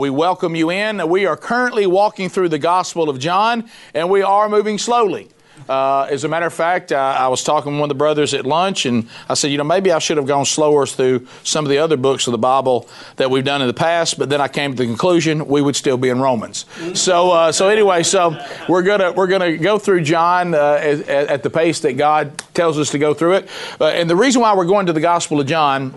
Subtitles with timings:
[0.00, 1.06] We welcome you in.
[1.10, 5.28] We are currently walking through the Gospel of John, and we are moving slowly.
[5.68, 8.32] Uh, as a matter of fact, uh, I was talking with one of the brothers
[8.32, 11.66] at lunch, and I said, you know, maybe I should have gone slower through some
[11.66, 14.18] of the other books of the Bible that we've done in the past.
[14.18, 16.64] But then I came to the conclusion we would still be in Romans.
[16.94, 21.42] So, uh, so anyway, so we're gonna we're gonna go through John uh, at, at,
[21.42, 23.50] the pace that God tells us to go through it.
[23.78, 25.92] Uh, and the reason why we're going to the Gospel of John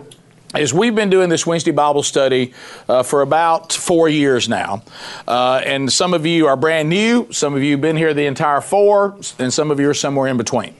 [0.59, 2.53] is we've been doing this Wednesday Bible study
[2.87, 4.83] uh, for about four years now.
[5.27, 8.25] Uh, and some of you are brand new, some of you have been here the
[8.25, 10.75] entire four, and some of you are somewhere in between.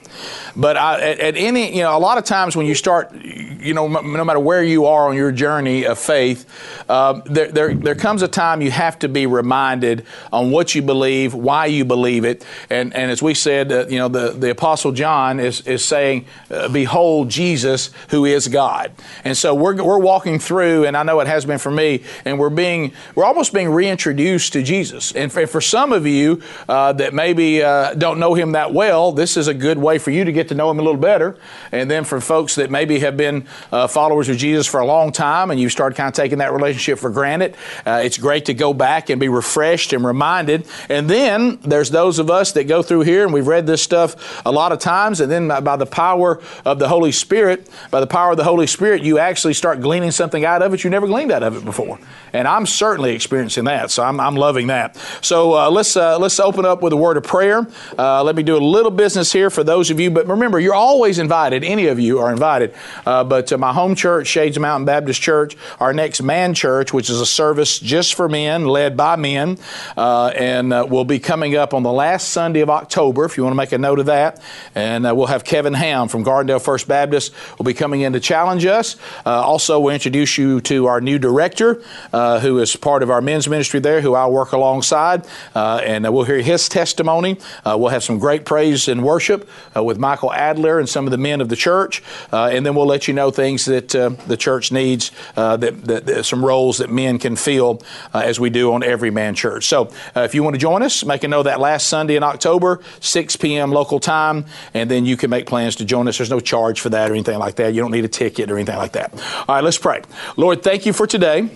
[0.56, 3.74] But I, at, at, any, you know, a lot of times when you start, you
[3.74, 6.46] know, no matter where you are on your journey of faith,
[6.88, 10.82] uh, there, there, there comes a time you have to be reminded on what you
[10.82, 12.44] believe, why you believe it.
[12.70, 16.26] And, and as we said, uh, you know, the, the Apostle John is, is saying,
[16.50, 18.92] uh, Behold Jesus, who is God.
[19.24, 22.38] And so we're, we're walking through, and I know it has been for me, and
[22.38, 25.12] we're being, we're almost being reintroduced to Jesus.
[25.12, 29.12] And for, for some of you uh, that maybe uh, don't know him that well,
[29.12, 31.36] this is a good way for you to get to know Him a little better.
[31.72, 35.10] And then for folks that maybe have been uh, followers of Jesus for a long
[35.10, 38.54] time and you start kind of taking that relationship for granted, uh, it's great to
[38.54, 40.66] go back and be refreshed and reminded.
[40.88, 44.46] And then there's those of us that go through here and we've read this stuff
[44.46, 48.06] a lot of times, and then by the power of the Holy Spirit, by the
[48.06, 51.06] power of the Holy Spirit, you actually start gleaning something out of it you never
[51.06, 51.98] gleaned out of it before.
[52.32, 54.96] And I'm certainly experiencing that, so I'm, I'm loving that.
[55.22, 57.66] So uh, let's uh, let's open up with a word of prayer.
[57.98, 60.74] Uh, let me do a little business here for those of you, but remember, you're
[60.74, 61.64] always invited.
[61.64, 62.74] Any of you are invited.
[63.06, 67.10] Uh, but to my home church, Shades Mountain Baptist Church, our next man church, which
[67.10, 69.58] is a service just for men, led by men,
[69.96, 73.24] uh, and uh, will be coming up on the last Sunday of October.
[73.24, 74.40] If you want to make a note of that,
[74.74, 78.64] and we'll have Kevin Ham from Gardendale First Baptist will be coming in to challenge
[78.66, 78.96] us.
[79.24, 81.82] also, we'll introduce you to our new director
[82.12, 86.04] uh, who is part of our men's ministry there, who I'll work alongside, uh, and
[86.12, 87.38] we'll hear his testimony.
[87.64, 91.10] Uh, we'll have some great praise and worship uh, with Michael Adler and some of
[91.10, 94.36] the men of the church, uh, and then we'll let you know things that the
[94.36, 97.82] church needs, that, that, that, some roles that men can fill
[98.12, 99.66] as we do on every man church.
[99.66, 102.80] So if you want to join us, make a note that last Sunday in October,
[103.00, 103.70] 6 p.m.
[103.70, 106.18] local time, and then you can make plans to join us.
[106.18, 107.74] There's no charge for that or anything like that.
[107.74, 109.12] You don't need a ticket or anything like that.
[109.48, 110.02] All right, let's pray.
[110.36, 111.50] Lord, thank you for today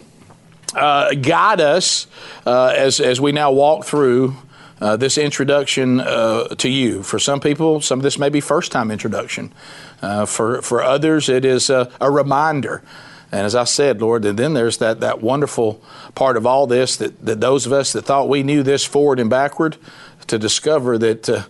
[0.75, 2.07] uh, guide us
[2.47, 4.37] uh, as, as we now walk through
[4.81, 7.03] uh, this introduction uh, to you.
[7.03, 9.53] For some people, some of this may be first time introduction.
[10.01, 12.83] Uh, for, for others, it is a, a, reminder.
[13.33, 15.83] And as I said, Lord, and then there's that, that wonderful
[16.15, 19.21] part of all this that, that those of us that thought we knew this forward
[19.21, 19.77] and backward
[20.29, 21.47] to discover that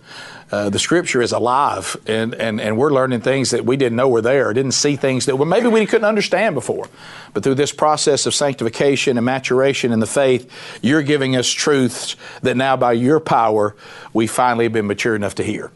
[0.51, 4.09] uh, the Scripture is alive, and, and, and we're learning things that we didn't know
[4.09, 6.87] were there, didn't see things that well, maybe we couldn't understand before.
[7.33, 10.51] But through this process of sanctification and maturation in the faith,
[10.81, 13.75] you're giving us truths that now, by your power,
[14.13, 15.71] we finally have been mature enough to hear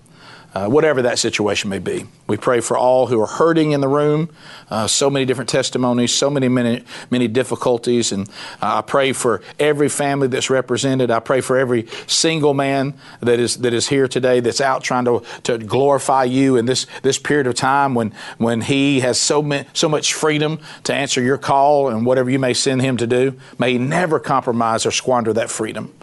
[0.54, 2.06] uh, whatever that situation may be.
[2.28, 4.30] We pray for all who are hurting in the room.
[4.70, 8.30] Uh, so many different testimonies, so many many many difficulties, and
[8.62, 11.12] uh, I pray for every family that's represented.
[11.12, 15.06] I pray for every single man that is that is here today that's out trying
[15.06, 19.42] to, to glorify you in this this period of time when when he has so
[19.42, 23.08] ma- so much freedom to answer your call and whatever you may send him to
[23.08, 23.40] do.
[23.58, 25.94] May he never compromise or squander that freedom.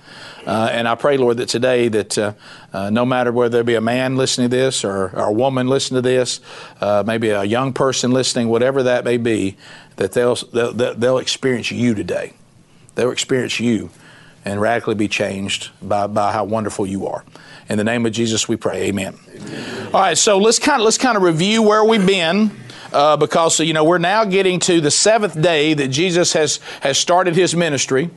[0.46, 2.32] Uh, and I pray, Lord, that today that uh,
[2.72, 5.66] uh, no matter whether there be a man listening to this or, or a woman
[5.66, 6.40] listening to this,
[6.80, 9.56] uh, maybe a young person listening, whatever that may be,
[9.96, 12.32] that they'll, they'll, they'll experience you today.
[12.94, 13.90] They'll experience you
[14.44, 17.24] and radically be changed by, by how wonderful you are.
[17.68, 18.88] In the name of Jesus, we pray.
[18.88, 19.16] Amen.
[19.34, 19.86] Amen.
[19.94, 22.50] All right, so let's kind of let's kind of review where we've been
[22.92, 26.98] uh, because you know we're now getting to the seventh day that Jesus has has
[26.98, 28.10] started his ministry.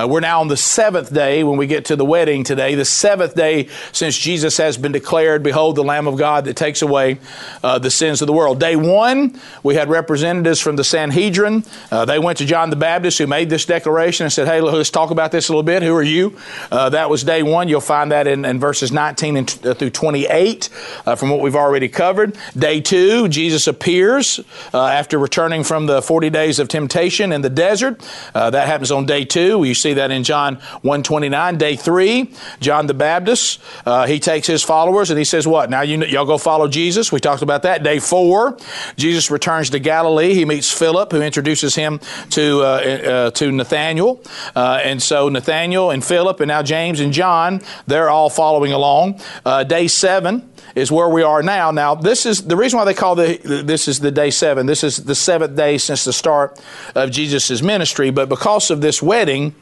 [0.00, 2.86] Uh, we're now on the seventh day when we get to the wedding today, the
[2.86, 7.18] seventh day since Jesus has been declared, Behold, the Lamb of God that takes away
[7.62, 8.58] uh, the sins of the world.
[8.58, 11.64] Day one, we had representatives from the Sanhedrin.
[11.90, 14.88] Uh, they went to John the Baptist, who made this declaration, and said, Hey, let's
[14.88, 15.82] talk about this a little bit.
[15.82, 16.38] Who are you?
[16.70, 17.68] Uh, that was day one.
[17.68, 20.70] You'll find that in, in verses 19 and t- uh, through 28
[21.04, 22.38] uh, from what we've already covered.
[22.56, 24.40] Day two, Jesus appears
[24.72, 28.00] after returning from the 40 days of temptation in the desert.
[28.32, 29.58] that happens on day two.
[29.58, 31.58] We see that in John 129.
[31.58, 35.70] Day three, John the Baptist, uh, he takes his followers and he says, what?
[35.70, 37.12] Now you, y'all go follow Jesus.
[37.12, 37.82] We talked about that.
[37.82, 38.56] Day four,
[38.96, 40.34] Jesus returns to Galilee.
[40.34, 42.00] He meets Philip, who introduces him
[42.30, 44.22] to, uh, uh, to Nathaniel.
[44.54, 49.20] Uh, and so Nathaniel and Philip and now James and John, they're all following along.
[49.44, 51.70] Uh, day seven, is where we are now.
[51.70, 54.66] Now, this is the reason why they call the, this is the day seven.
[54.66, 56.60] This is the seventh day since the start
[56.94, 58.10] of Jesus' ministry.
[58.10, 59.54] But because of this wedding,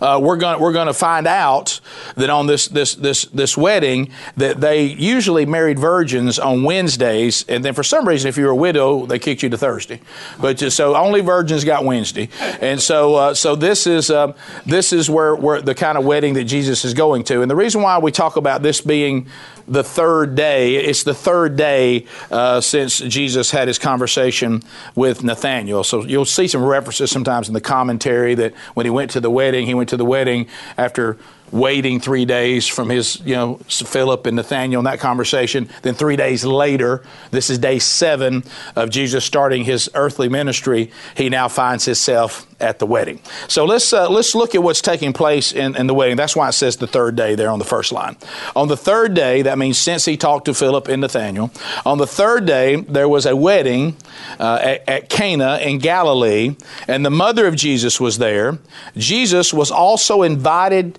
[0.00, 1.80] uh, we're going we're going to find out
[2.16, 7.64] that on this this this this wedding that they usually married virgins on Wednesdays, and
[7.64, 10.00] then for some reason, if you were a widow, they kicked you to Thursday.
[10.40, 12.28] But just, so only virgins got Wednesday,
[12.60, 14.34] and so uh, so this is uh,
[14.64, 17.56] this is where where the kind of wedding that Jesus is going to, and the
[17.56, 19.26] reason why we talk about this being
[19.68, 20.76] the third day.
[20.76, 24.62] It's the third day uh, since Jesus had his conversation
[24.94, 25.84] with Nathaniel.
[25.84, 29.30] So you'll see some references sometimes in the commentary that when he went to the
[29.30, 31.18] wedding, he went to the wedding after
[31.52, 35.68] waiting three days from his, you know, Philip and Nathaniel in that conversation.
[35.82, 38.44] Then three days later, this is day seven
[38.74, 40.90] of Jesus starting his earthly ministry.
[41.16, 43.20] He now finds himself at the wedding.
[43.48, 46.16] So let's uh, let's look at what's taking place in, in the wedding.
[46.16, 48.16] That's why it says the third day there on the first line.
[48.54, 51.50] On the third day, that means since he talked to Philip and Nathaniel.
[51.84, 53.96] On the third day, there was a wedding
[54.40, 56.56] uh, at, at Cana in Galilee,
[56.88, 58.58] and the mother of Jesus was there.
[58.96, 60.98] Jesus was also invited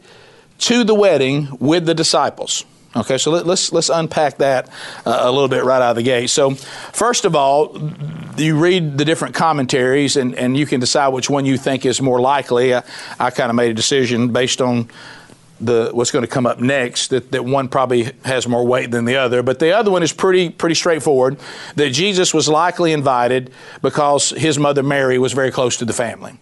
[0.60, 2.66] to the wedding with the disciples.
[2.96, 4.70] Okay, so let, us let's, let's unpack that
[5.06, 6.30] uh, a little bit right out of the gate.
[6.30, 7.78] So, first of all,
[8.38, 12.02] you read the different commentaries, and, and you can decide which one you think is
[12.02, 12.74] more likely.
[12.74, 12.84] I,
[13.20, 14.90] I kind of made a decision based on
[15.60, 19.06] the what's going to come up next that, that one probably has more weight than
[19.06, 21.36] the other but the other one is pretty pretty straightforward
[21.76, 23.52] that jesus was likely invited
[23.82, 26.38] because his mother mary was very close to the family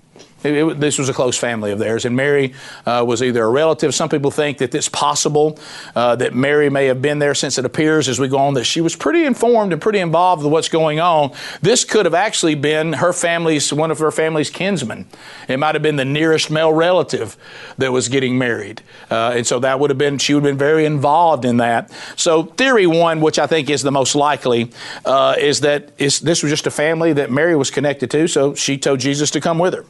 [0.46, 2.54] it, it, this was a close family of theirs, and Mary
[2.86, 3.94] uh, was either a relative.
[3.94, 5.60] Some people think that it's possible
[5.96, 8.66] uh, that Mary may have been there since it appears as we go on that
[8.66, 11.34] she was pretty informed and pretty involved with what's going on.
[11.62, 15.08] This could have actually been her family's, one of her family's kinsmen.
[15.48, 17.38] It might have been the nearest male relative
[17.78, 18.82] that was getting married.
[19.10, 21.92] Uh, and so that would have been, she would have been very involved in that.
[22.16, 24.72] So, theory one, which I think is the most likely,
[25.06, 28.78] uh, is that this was just a family that Mary was connected to, so she
[28.78, 29.86] told Jesus to come with her.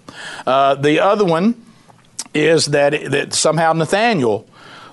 [0.45, 1.61] Uh, the other one
[2.33, 4.47] is that, that somehow Nathaniel,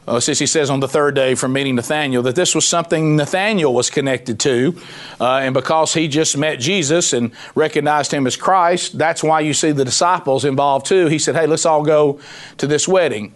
[0.06, 3.16] uh, since he says on the third day from meeting Nathaniel, that this was something
[3.16, 4.80] Nathaniel was connected to.
[5.20, 9.54] Uh, and because he just met Jesus and recognized him as Christ, that's why you
[9.54, 11.06] see the disciples involved too.
[11.06, 12.20] He said, Hey, let's all go
[12.58, 13.34] to this wedding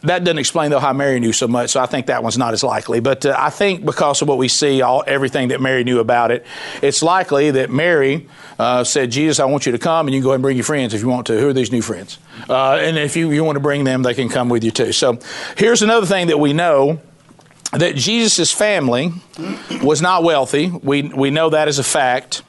[0.00, 2.52] that doesn't explain though how Mary knew so much, so I think that one's not
[2.54, 3.00] as likely.
[3.00, 6.30] But uh, I think because of what we see, all everything that Mary knew about
[6.30, 6.44] it,
[6.82, 8.28] it's likely that Mary
[8.58, 10.56] uh, said, "Jesus, I want you to come, and you can go ahead and bring
[10.56, 11.38] your friends if you want to.
[11.38, 12.18] Who are these new friends?
[12.48, 14.92] Uh, and if you, you want to bring them, they can come with you too."
[14.92, 15.18] So
[15.56, 17.00] here's another thing that we know
[17.72, 19.12] that Jesus' family
[19.82, 20.70] was not wealthy.
[20.82, 22.42] We, we know that as a fact.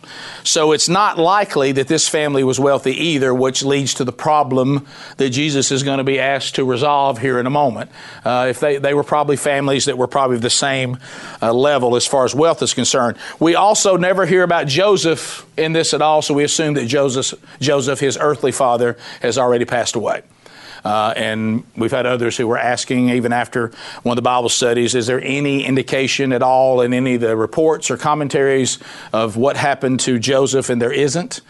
[0.43, 4.85] So it's not likely that this family was wealthy either, which leads to the problem
[5.15, 7.89] that Jesus is going to be asked to resolve here in a moment.
[8.25, 10.97] Uh, if they, they were probably families that were probably the same
[11.41, 13.17] uh, level as far as wealth is concerned.
[13.39, 17.39] We also never hear about Joseph in this at all, so we assume that Joseph,
[17.61, 20.23] Joseph his earthly father, has already passed away.
[20.83, 23.71] Uh, and we've had others who were asking, even after
[24.03, 27.35] one of the Bible studies, is there any indication at all in any of the
[27.35, 28.79] reports or commentaries
[29.13, 30.69] of what happened to Joseph?
[30.69, 31.41] And there isn't.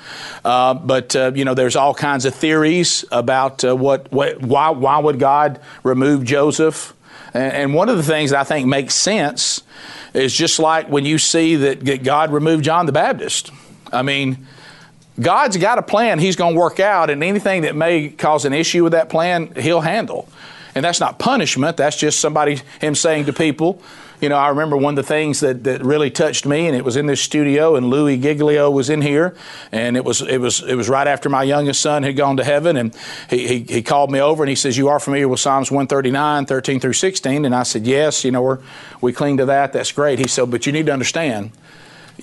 [0.46, 4.70] Uh, but, uh, you know, there's all kinds of theories about uh, what, what, why,
[4.70, 6.94] why would God remove Joseph?
[7.34, 9.64] And, and one of the things that I think makes sense
[10.14, 13.52] is just like when you see that God removed John the Baptist.
[13.92, 14.46] I mean,
[15.20, 18.54] God's got a plan He's going to work out, and anything that may cause an
[18.54, 20.28] issue with that plan, He'll handle.
[20.76, 23.82] And that's not punishment, that's just somebody, Him saying to people,
[24.24, 26.86] you know, I remember one of the things that, that really touched me, and it
[26.86, 29.36] was in this studio, and Louis Giglio was in here,
[29.70, 32.44] and it was it was it was right after my youngest son had gone to
[32.46, 32.96] heaven, and
[33.30, 36.46] he, he, he called me over and he says, "You are familiar with Psalms 139,
[36.46, 38.60] 13 through 16?" And I said, "Yes, you know, we're,
[39.02, 39.74] we cling to that.
[39.74, 41.52] That's great." He said, "But you need to understand."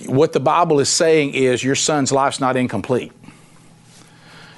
[0.05, 3.11] What the Bible is saying is your son's life's not incomplete.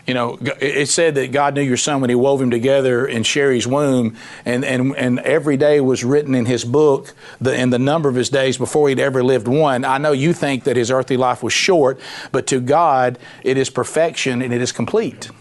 [0.06, 3.24] You know, it said that God knew your son when he wove him together in
[3.24, 8.10] Sherri's womb, and, and, and every day was written in his book, the, the number
[8.10, 9.86] of his days before he'd ever lived one.
[9.86, 12.02] I know you think that his earthly life was short,
[12.34, 15.32] but to God, it is perfection and it is complete.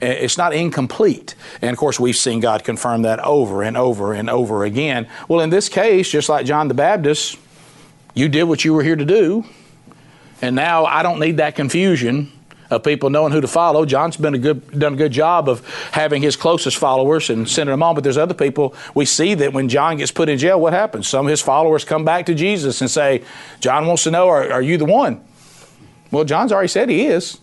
[0.00, 1.34] It's not incomplete.
[1.60, 5.08] And of course, we've seen God confirm that over and over and over again.
[5.28, 7.38] Well, in this case, just like John the Baptist,
[8.14, 9.44] you did what you were here to do,
[10.40, 12.32] and now I don't need that confusion
[12.70, 13.84] of people knowing who to follow.
[13.84, 17.72] John's been a good, done a good job of having his closest followers and sending
[17.72, 17.94] them on.
[17.94, 21.06] But there's other people we see that when John gets put in jail, what happens?
[21.08, 23.22] Some of his followers come back to Jesus and say,
[23.60, 25.20] "John wants to know, are, are you the one?"
[26.10, 27.38] Well, John's already said he is.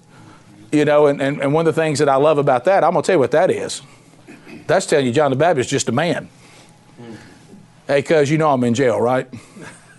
[0.71, 2.93] You know, and, and, and one of the things that I love about that, I'm
[2.93, 3.81] going to tell you what that is.
[4.67, 6.29] That's telling you John the Baptist is just a man.
[7.87, 9.27] Hey, cuz, you know I'm in jail, right?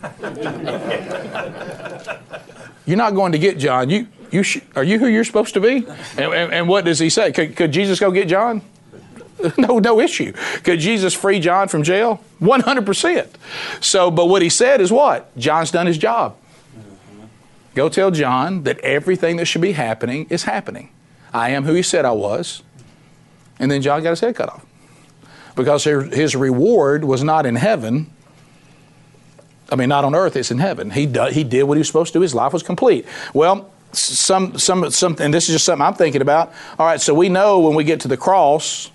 [2.87, 3.90] You're not going to get John.
[3.90, 5.87] You, you sh- are you who you're supposed to be?
[6.16, 7.32] And, and, and what does he say?
[7.32, 8.62] Could, could Jesus go get John?
[9.59, 10.32] no, no issue.
[10.62, 12.21] Could Jesus free John from jail?
[12.40, 13.28] 100%.
[13.80, 15.37] So, but what he said is what?
[15.37, 16.37] John's done his job.
[17.75, 20.90] Go tell John that everything that should be happening is happening.
[21.32, 22.62] I am who he said I was.
[23.59, 24.66] And then John got his head cut off.
[25.54, 28.11] Because his reward was not in heaven.
[29.72, 30.90] I mean, not on earth, it's in heaven.
[30.90, 32.22] He, do, he did what he was supposed to do.
[32.22, 33.06] His life was complete.
[33.32, 36.52] Well, some, some, some, and this is just something I'm thinking about.
[36.78, 38.90] All right, so we know when we get to the cross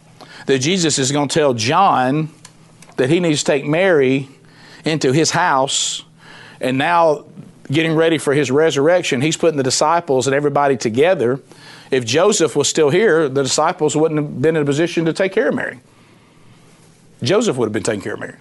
[0.45, 2.29] that Jesus is going to tell John
[2.97, 4.29] that he needs to take Mary
[4.85, 6.03] into his house.
[6.61, 7.25] And now,
[7.71, 11.39] getting ready for his resurrection, he's putting the disciples and everybody together.
[11.91, 15.31] If Joseph was still here, the disciples wouldn't have been in a position to take
[15.31, 15.79] care of Mary.
[17.23, 18.37] Joseph would have been taking care of Mary.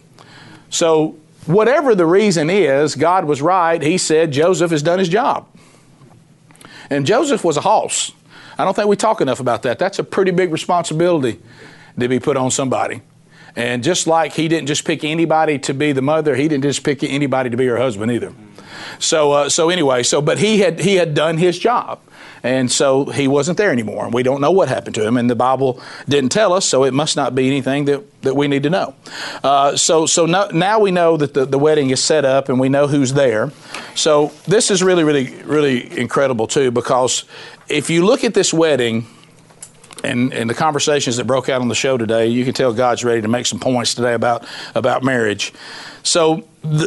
[0.69, 1.17] So,
[1.47, 3.81] whatever the reason is, God was right.
[3.81, 5.49] He said Joseph has done his job.
[6.91, 8.13] And Joseph was a hoss.
[8.59, 9.79] I don't think we talk enough about that.
[9.79, 11.41] That's a pretty big responsibility
[11.99, 13.03] to be put on somebody.
[13.55, 16.85] And just like he didn't just pick anybody to be the mother, he didn't just
[16.85, 18.33] pick anybody to be her husband either.
[18.99, 22.01] So, uh, so anyway, so but he had he had done his job,
[22.43, 24.05] and so he wasn't there anymore.
[24.05, 26.85] And we don't know what happened to him, and the Bible didn't tell us, so
[26.85, 28.95] it must not be anything that, that we need to know.
[29.43, 32.61] Uh, so, so no, now we know that the, the wedding is set up, and
[32.61, 33.51] we know who's there.
[33.95, 37.25] So this is really, really, really incredible too, because
[37.69, 39.07] if you look at this wedding
[40.05, 43.05] and, and the conversations that broke out on the show today, you can tell God's
[43.05, 45.53] ready to make some points today about, about marriage.
[46.03, 46.87] So the,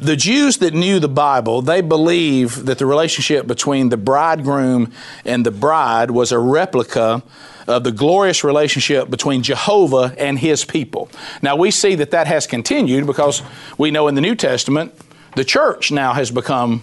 [0.00, 4.92] the Jews that knew the Bible, they believe that the relationship between the bridegroom
[5.24, 7.22] and the bride was a replica
[7.66, 11.08] of the glorious relationship between Jehovah and his people.
[11.42, 13.42] Now we see that that has continued because
[13.78, 14.94] we know in the New Testament
[15.36, 16.82] the church now has become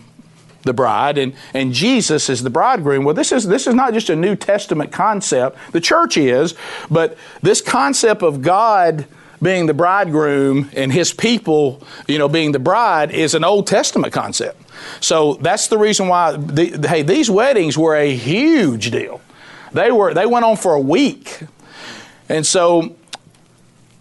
[0.64, 3.06] the bride and, and Jesus is the bridegroom.
[3.06, 5.58] Well, this is this is not just a New Testament concept.
[5.72, 6.56] The church is,
[6.90, 9.06] but this concept of God
[9.42, 14.12] being the bridegroom and his people, you know, being the bride is an Old Testament
[14.14, 14.62] concept.
[15.00, 19.22] So that's the reason why the, hey, these weddings were a huge deal.
[19.72, 21.42] They were they went on for a week.
[22.28, 22.96] And so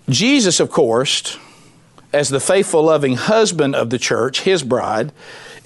[0.08, 1.38] Jesus, of course,
[2.12, 5.12] as the faithful loving husband of the church, his bride,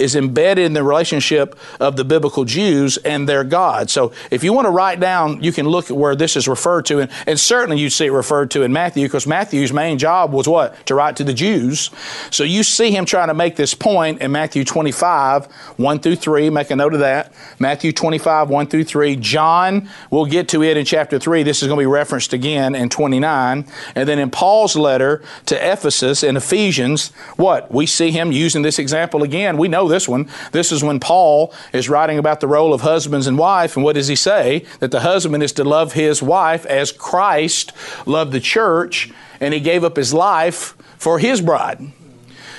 [0.02, 3.88] is embedded in the relationship of the biblical Jews and their God.
[3.88, 6.86] So if you want to write down, you can look at where this is referred
[6.86, 10.32] to, and, and certainly you see it referred to in Matthew, because Matthew's main job
[10.32, 10.84] was what?
[10.86, 11.90] To write to the Jews.
[12.30, 16.50] So you see him trying to make this point in Matthew 25, 1 through 3.
[16.50, 17.32] Make a note of that.
[17.58, 19.16] Matthew 25, 1 through 3.
[19.16, 21.42] John, we'll get to it in chapter 3.
[21.42, 23.66] This is going to be referenced again in 29.
[23.94, 27.72] And then in Paul's letter to Ephesus in Ephesians, what?
[27.72, 29.56] We see him using this example again.
[29.56, 30.28] We know this one.
[30.50, 33.94] This is when Paul is writing about the role of husbands and wife, and what
[33.94, 34.64] does he say?
[34.80, 37.72] That the husband is to love his wife as Christ
[38.06, 41.92] loved the church, and he gave up his life for his bride.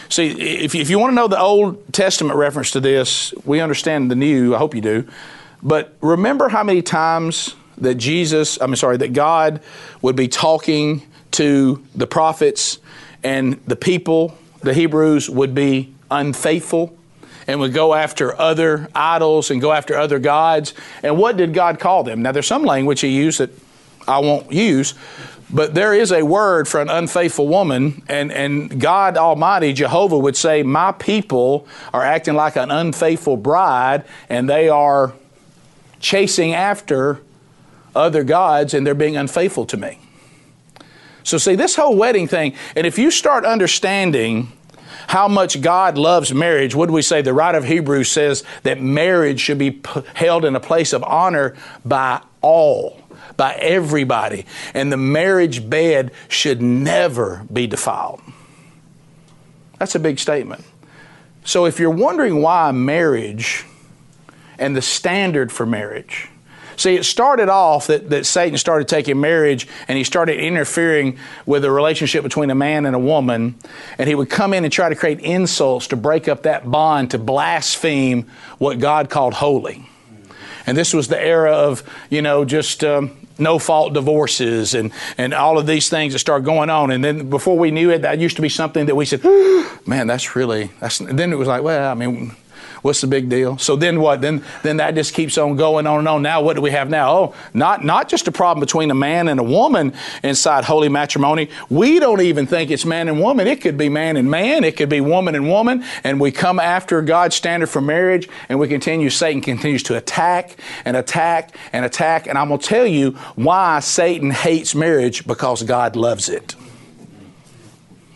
[0.10, 4.12] See, if, if you want to know the Old Testament reference to this, we understand
[4.12, 5.08] the New, I hope you do.
[5.64, 9.62] But remember how many times that Jesus, I'm sorry, that God
[10.02, 12.78] would be talking to the prophets
[13.24, 16.96] and the people, the Hebrews, would be unfaithful
[17.48, 20.74] and would go after other idols and go after other gods.
[21.02, 22.22] And what did God call them?
[22.22, 23.52] Now, there's some language He used that
[24.08, 24.94] I won't use,
[25.50, 30.36] but there is a word for an unfaithful woman, and, and God Almighty, Jehovah, would
[30.36, 35.14] say, My people are acting like an unfaithful bride, and they are
[36.00, 37.22] chasing after
[37.96, 40.00] other gods, and they're being unfaithful to me.
[41.24, 44.52] So, see, this whole wedding thing, and if you start understanding
[45.08, 47.22] how much God loves marriage, would we say?
[47.22, 49.82] The writer of Hebrews says that marriage should be
[50.14, 51.56] held in a place of honor
[51.86, 53.02] by all,
[53.38, 54.46] by everybody.
[54.74, 58.22] And the marriage bed should never be defiled.
[59.80, 60.64] That's a big statement.
[61.46, 63.66] So if you're wondering why marriage
[64.58, 66.30] and the standard for marriage,
[66.78, 71.62] See, it started off that, that Satan started taking marriage and he started interfering with
[71.62, 73.56] the relationship between a man and a woman.
[73.98, 77.12] And he would come in and try to create insults to break up that bond,
[77.12, 79.88] to blaspheme what God called holy.
[80.66, 85.34] And this was the era of, you know, just um, no fault divorces and, and
[85.34, 86.92] all of these things that started going on.
[86.92, 89.24] And then before we knew it, that used to be something that we said,
[89.86, 92.36] man, that's really, that's, and then it was like, well, I mean,
[92.84, 93.58] What's the big deal?
[93.58, 94.20] So then what?
[94.20, 96.22] Then then that just keeps on going on and on.
[96.22, 97.12] Now what do we have now?
[97.12, 101.50] Oh, not not just a problem between a man and a woman inside holy matrimony.
[101.70, 103.48] We don't even think it's man and woman.
[103.48, 104.66] It could be man and man.
[104.66, 105.86] It could be woman and woman.
[106.04, 109.10] And we come after God's standard for marriage, and we continue.
[109.10, 112.28] Satan continues to attack and attack and attack.
[112.28, 116.54] And I'm to tell you why Satan hates marriage because God loves it.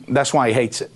[0.10, 0.92] That's why he hates it.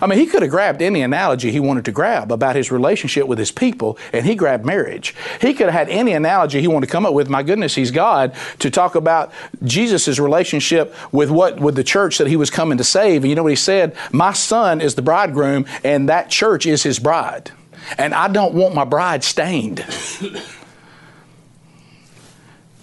[0.00, 3.26] I mean, he could have grabbed any analogy he wanted to grab about his relationship
[3.26, 5.14] with his people, and he grabbed marriage.
[5.40, 7.28] He could have had any analogy he wanted to come up with.
[7.28, 9.32] My goodness, he's God to talk about
[9.64, 13.22] Jesus' relationship with what with the church that he was coming to save.
[13.22, 13.96] And you know what he said?
[14.12, 17.50] My son is the bridegroom, and that church is his bride.
[17.96, 19.84] And I don't want my bride stained.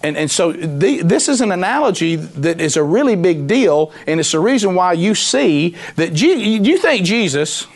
[0.02, 4.20] And, and so the, this is an analogy that is a really big deal, and
[4.20, 7.66] it's the reason why you see that you think Jesus.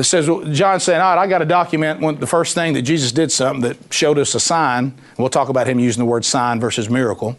[0.00, 3.30] Says John saying, "All right, I got to document the first thing that Jesus did
[3.30, 6.88] something that showed us a sign." We'll talk about him using the word sign versus
[6.88, 7.36] miracle.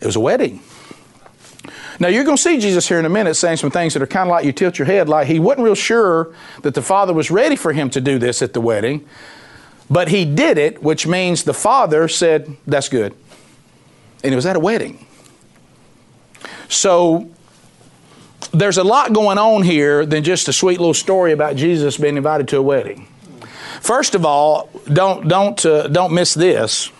[0.00, 0.62] It was a wedding.
[2.00, 4.06] Now you're going to see Jesus here in a minute saying some things that are
[4.06, 7.12] kind of like you tilt your head, like he wasn't real sure that the Father
[7.12, 9.06] was ready for him to do this at the wedding.
[9.92, 13.14] But he did it, which means the father said, That's good.
[14.24, 15.06] And it was at a wedding.
[16.70, 17.30] So
[18.52, 22.16] there's a lot going on here than just a sweet little story about Jesus being
[22.16, 23.06] invited to a wedding.
[23.82, 26.90] First of all, don't, don't, uh, don't miss this.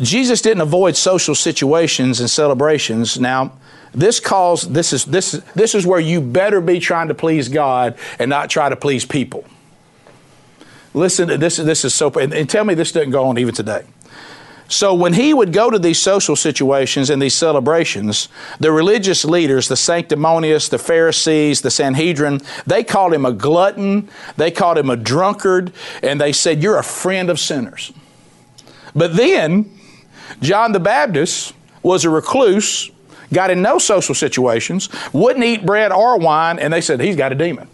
[0.00, 3.20] Jesus didn't avoid social situations and celebrations.
[3.20, 3.52] Now,
[3.92, 7.96] this calls this is this this is where you better be trying to please God
[8.18, 9.44] and not try to please people.
[10.94, 13.84] Listen, this, this is so, and, and tell me this doesn't go on even today.
[14.68, 18.28] So when he would go to these social situations and these celebrations,
[18.60, 24.50] the religious leaders, the sanctimonious, the Pharisees, the Sanhedrin, they called him a glutton, they
[24.50, 25.72] called him a drunkard,
[26.02, 27.92] and they said, You're a friend of sinners.
[28.94, 29.70] But then,
[30.40, 32.90] John the Baptist was a recluse,
[33.32, 37.32] got in no social situations, wouldn't eat bread or wine, and they said, He's got
[37.32, 37.68] a demon.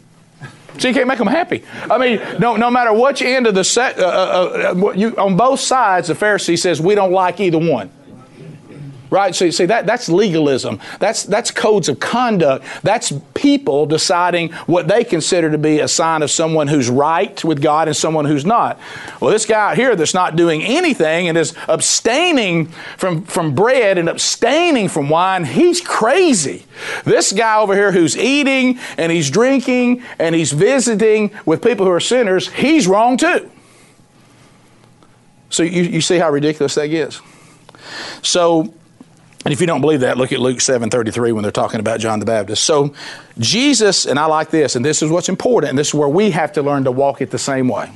[0.78, 1.62] So you can't make them happy.
[1.90, 5.36] I mean, no, no matter which end of the set, uh, uh, uh, you, on
[5.36, 7.90] both sides, the Pharisee says we don't like either one.
[9.10, 9.34] Right?
[9.34, 10.80] So you see that that's legalism.
[11.00, 12.64] That's that's codes of conduct.
[12.82, 17.60] That's people deciding what they consider to be a sign of someone who's right with
[17.60, 18.78] God and someone who's not.
[19.20, 23.98] Well, this guy out here that's not doing anything and is abstaining from, from bread
[23.98, 26.64] and abstaining from wine, he's crazy.
[27.04, 31.92] This guy over here who's eating and he's drinking and he's visiting with people who
[31.92, 33.50] are sinners, he's wrong too.
[35.48, 37.20] So you, you see how ridiculous that gets.
[38.22, 38.72] So
[39.44, 42.20] and if you don't believe that, look at Luke 7:33 when they're talking about John
[42.20, 42.64] the Baptist.
[42.64, 42.92] So
[43.38, 46.30] Jesus, and I like this, and this is what's important, and this is where we
[46.30, 47.90] have to learn to walk it the same way.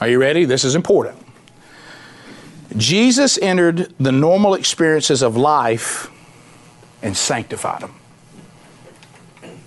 [0.00, 0.44] Are you ready?
[0.44, 1.18] This is important.
[2.76, 6.10] Jesus entered the normal experiences of life
[7.02, 7.94] and sanctified them.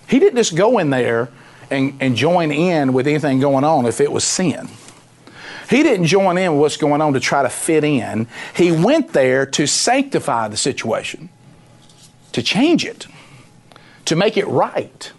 [0.08, 1.30] He didn't just go in there
[1.70, 4.70] and, and join in with anything going on if it was sin.
[5.69, 8.28] He didn't join in with what's going on to try to fit in.
[8.56, 11.30] He went there to sanctify the situation,
[12.32, 13.08] to change it,
[14.06, 15.12] to make it right.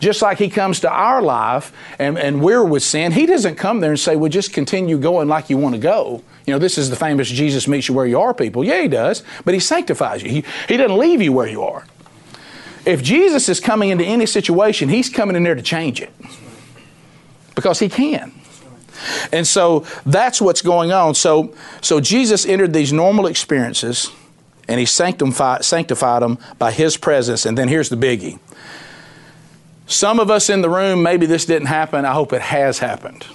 [0.00, 3.80] Just like he comes to our life and, and we're with sin, he doesn't come
[3.80, 6.22] there and say, well, just continue going like you want to go.
[6.46, 8.64] You know, this is the famous Jesus meets you where you are people.
[8.64, 10.30] Yeah, he does, but he sanctifies you.
[10.30, 11.86] He, he doesn't leave you where you are.
[12.86, 16.12] If Jesus is coming into any situation, he's coming in there to change it
[17.54, 18.32] because he can.
[19.32, 21.14] And so that's what's going on.
[21.14, 24.10] So, so Jesus entered these normal experiences
[24.68, 27.46] and he sanctified, sanctified them by his presence.
[27.46, 28.38] And then here's the biggie.
[29.86, 32.04] Some of us in the room, maybe this didn't happen.
[32.04, 33.26] I hope it has happened.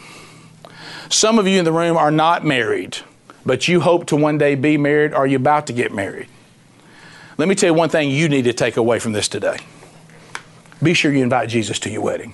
[1.10, 2.98] Some of you in the room are not married,
[3.46, 6.28] but you hope to one day be married or you're about to get married.
[7.38, 9.58] Let me tell you one thing you need to take away from this today.
[10.82, 12.34] Be sure you invite Jesus to your wedding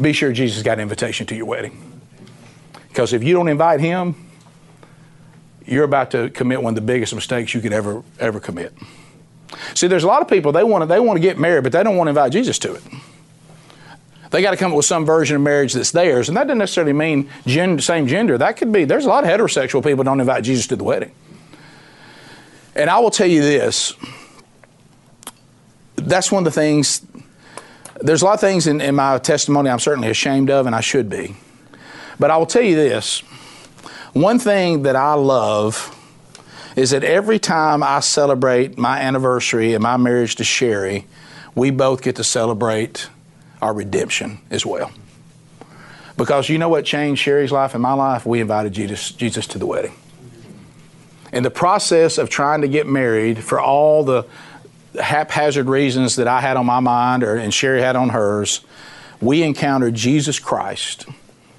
[0.00, 2.00] be sure Jesus got an invitation to your wedding.
[2.88, 4.14] Because if you don't invite him,
[5.66, 8.74] you're about to commit one of the biggest mistakes you could ever ever commit.
[9.74, 11.72] See, there's a lot of people they want to they want to get married, but
[11.72, 12.82] they don't want to invite Jesus to it.
[14.30, 16.58] They got to come up with some version of marriage that's theirs, and that doesn't
[16.58, 18.38] necessarily mean gender, same gender.
[18.38, 18.84] That could be.
[18.84, 21.12] There's a lot of heterosexual people don't invite Jesus to the wedding.
[22.74, 23.92] And I will tell you this.
[25.96, 27.02] That's one of the things
[28.02, 30.80] there's a lot of things in, in my testimony I'm certainly ashamed of, and I
[30.80, 31.36] should be.
[32.18, 33.20] But I will tell you this
[34.12, 35.98] one thing that I love
[36.76, 41.06] is that every time I celebrate my anniversary and my marriage to Sherri,
[41.54, 43.08] we both get to celebrate
[43.60, 44.90] our redemption as well.
[46.16, 48.26] Because you know what changed Sherri's life and my life?
[48.26, 49.92] We invited Jesus, Jesus to the wedding.
[51.32, 54.26] In the process of trying to get married, for all the
[55.00, 58.60] haphazard reasons that I had on my mind or, and Sherri had on hers,
[59.20, 61.06] we encountered Jesus Christ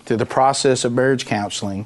[0.05, 1.85] through the process of marriage counseling,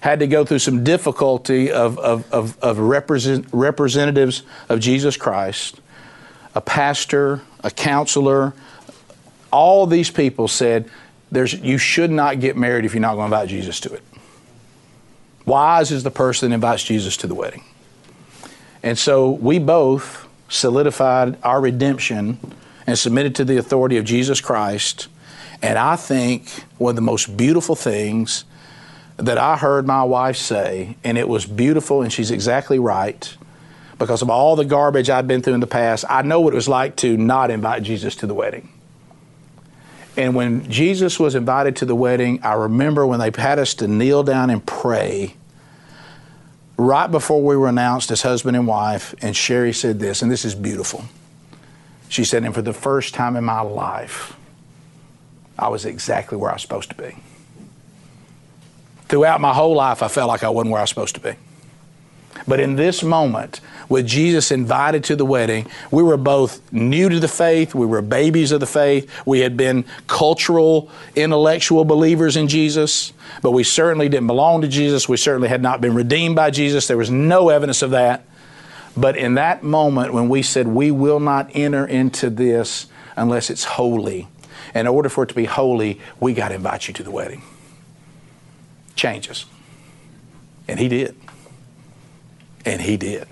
[0.00, 5.80] had to go through some difficulty of, of, of, of represent, representatives of Jesus Christ,
[6.54, 8.54] a pastor, a counselor,
[9.52, 10.88] all these people said,
[11.30, 14.02] there's, you should not get married if you're not going to invite Jesus to it.
[15.44, 17.64] Wise is the person that invites Jesus to the wedding.
[18.82, 22.38] And so we both solidified our redemption
[22.86, 25.08] and submitted to the authority of Jesus Christ.
[25.62, 28.44] And I think one of the most beautiful things
[29.16, 33.36] that I heard my wife say, and it was beautiful, and she's exactly right,
[33.98, 36.56] because of all the garbage I'd been through in the past, I know what it
[36.56, 38.70] was like to not invite Jesus to the wedding.
[40.16, 43.86] And when Jesus was invited to the wedding, I remember when they had us to
[43.86, 45.36] kneel down and pray
[46.80, 50.44] right before we were announced as husband and wife, and Sherri said this, and this
[50.44, 51.04] is beautiful.
[52.08, 54.36] She said, and for the first time in my life,
[55.58, 57.16] I was exactly where I was supposed to be.
[59.08, 61.34] Throughout my whole life, I felt like I wasn't where I was supposed to be.
[62.46, 67.20] But in this moment, with Jesus invited to the wedding, we were both new to
[67.20, 67.74] the faith.
[67.74, 69.10] We were babies of the faith.
[69.26, 75.08] We had been cultural, intellectual believers in Jesus, but we certainly didn't belong to Jesus.
[75.08, 76.86] We certainly had not been redeemed by Jesus.
[76.86, 78.24] There was no evidence of that.
[78.96, 83.64] But in that moment when we said, we will not enter into this unless it's
[83.64, 84.28] holy,
[84.74, 87.42] in order for it to be holy, we got to invite you to the wedding.
[88.94, 89.46] Changes.
[90.68, 91.16] And he did.
[92.64, 93.26] And he did.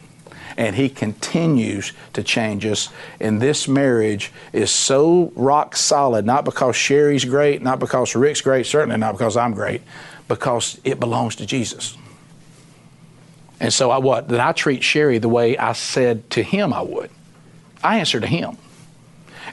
[0.56, 2.88] And he continues to change us.
[3.20, 8.66] And this marriage is so rock solid, not because Sherri's great, not because Rick's great,
[8.66, 9.82] certainly not because I'm great,
[10.26, 11.96] because it belongs to Jesus.
[13.60, 14.28] And so I what?
[14.28, 17.10] Then I treat Sherri the way I said to him I would.
[17.82, 18.56] I answer to him.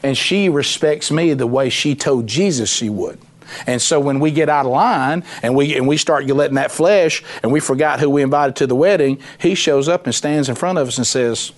[0.03, 3.19] And she respects me the way she told Jesus she would.
[3.67, 6.71] And so when we get out of line and we and we start letting that
[6.71, 10.49] flesh and we forgot who we invited to the wedding, he shows up and stands
[10.49, 11.51] in front of us and says,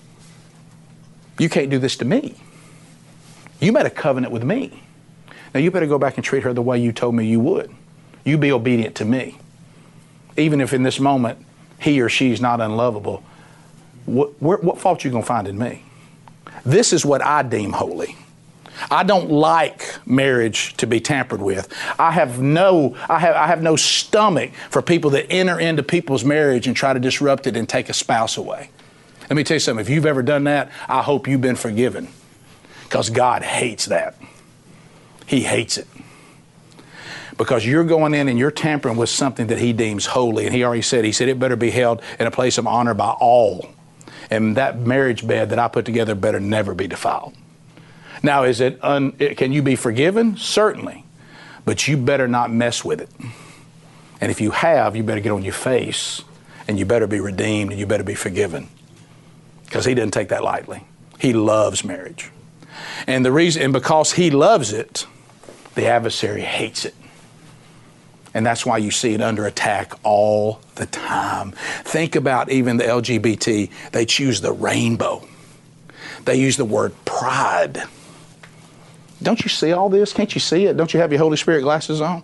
[1.40, 2.36] You can't do this to me.
[3.60, 4.84] You made a covenant with me.
[5.54, 7.74] Now you better go back and treat her the way you told me you would.
[8.24, 9.40] You be obedient to me.
[10.36, 11.44] Even if in this moment
[11.80, 13.24] he or she's not unlovable,
[14.06, 15.84] what, what fault you gonna find in me?
[16.66, 18.16] This is what I deem holy.
[18.92, 21.74] I don't like marriage to be tampered with.
[22.00, 26.24] I have no I have I have no stomach for people that enter into people's
[26.24, 28.70] marriage and try to disrupt it and take a spouse away.
[29.22, 29.86] Let me tell you something.
[29.86, 32.08] If you've ever done that, I hope you've been forgiven.
[32.84, 34.16] Because God hates that.
[35.26, 35.88] He hates it.
[37.38, 40.46] Because you're going in and you're tampering with something that he deems holy.
[40.46, 42.94] And he already said, he said it better be held in a place of honor
[42.94, 43.70] by all.
[44.32, 47.36] And that marriage bed that I put together better never be defiled.
[48.24, 50.38] Now, is it un, can you be forgiven?
[50.38, 51.04] Certainly.
[51.66, 53.10] But you better not mess with it.
[54.20, 56.24] And if you have, you better get on your face
[56.68, 58.68] and you better be redeemed and you better be forgiven.
[59.66, 60.86] Because he didn't take that lightly.
[61.20, 62.32] He loves marriage.
[63.06, 65.06] And the reason and because he loves it,
[65.76, 66.96] the adversary hates it.
[68.34, 71.54] And that's why you see it under attack all the time.
[71.84, 73.70] Think about even the LGBT.
[73.92, 75.28] They choose the rainbow.
[76.26, 77.84] They use the word pride.
[79.22, 80.14] Don't you see all this?
[80.14, 80.78] Can't you see it?
[80.78, 82.22] Don't you have your Holy Spirit glasses on?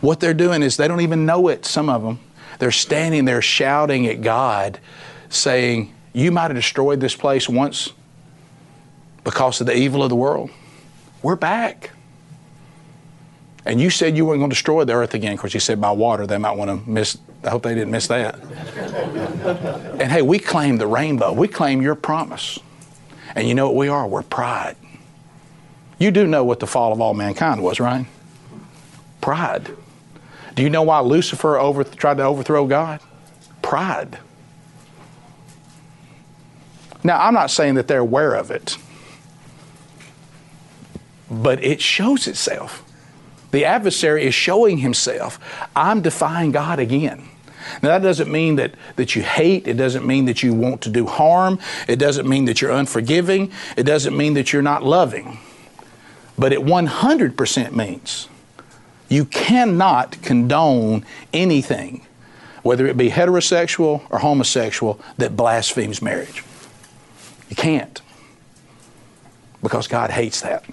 [0.00, 2.18] what they're doing is they don't even know it, some of them.
[2.58, 4.80] They're standing there shouting at God,
[5.28, 7.92] saying, You might have destroyed this place once
[9.24, 10.50] because of the evil of the world.
[11.22, 11.90] We're back.
[13.64, 15.32] And you said you weren't going to destroy the earth again.
[15.32, 16.24] Of course, you said by water.
[16.26, 18.36] They might want to miss, I hope they didn't miss that.
[20.00, 21.32] and hey, we claim the rainbow.
[21.32, 22.60] We claim your promise.
[23.36, 24.08] And you know what we are?
[24.08, 24.76] We're pride.
[25.98, 28.06] You do know what the fall of all mankind was, right?
[29.20, 29.70] Pride.
[30.54, 33.00] Do you know why Lucifer over, tried to overthrow God?
[33.60, 34.18] Pride.
[37.04, 38.78] Now, I'm not saying that they're aware of it,
[41.30, 42.82] but it shows itself.
[43.50, 45.38] The adversary is showing himself.
[45.76, 47.28] I'm defying God again.
[47.82, 49.66] Now, that doesn't mean that, that you hate.
[49.66, 51.58] It doesn't mean that you want to do harm.
[51.88, 53.52] It doesn't mean that you're unforgiving.
[53.76, 55.38] It doesn't mean that you're not loving.
[56.38, 58.28] But it 100% means
[59.08, 62.06] you cannot condone anything,
[62.62, 66.42] whether it be heterosexual or homosexual, that blasphemes marriage.
[67.48, 68.00] You can't.
[69.62, 70.64] because God hates that.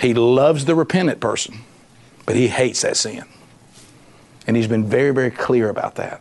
[0.00, 1.60] He loves the repentant person,
[2.26, 3.24] but he hates that sin.
[4.46, 6.20] And he's been very, very clear about that.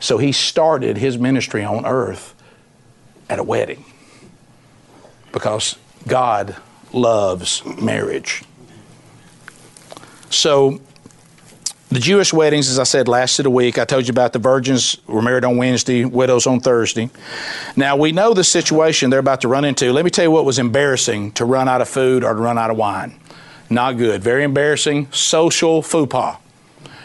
[0.00, 2.34] So he started his ministry on earth
[3.30, 3.84] at a wedding
[5.32, 6.56] because God
[6.92, 8.42] loves marriage.
[10.28, 10.80] So
[11.90, 13.78] the Jewish weddings, as I said, lasted a week.
[13.78, 17.10] I told you about the virgins were married on Wednesday, widows on Thursday.
[17.76, 19.92] Now we know the situation they're about to run into.
[19.92, 22.58] Let me tell you what was embarrassing to run out of food or to run
[22.58, 23.18] out of wine.
[23.68, 24.22] Not good.
[24.22, 25.12] Very embarrassing.
[25.12, 26.36] Social faux pas.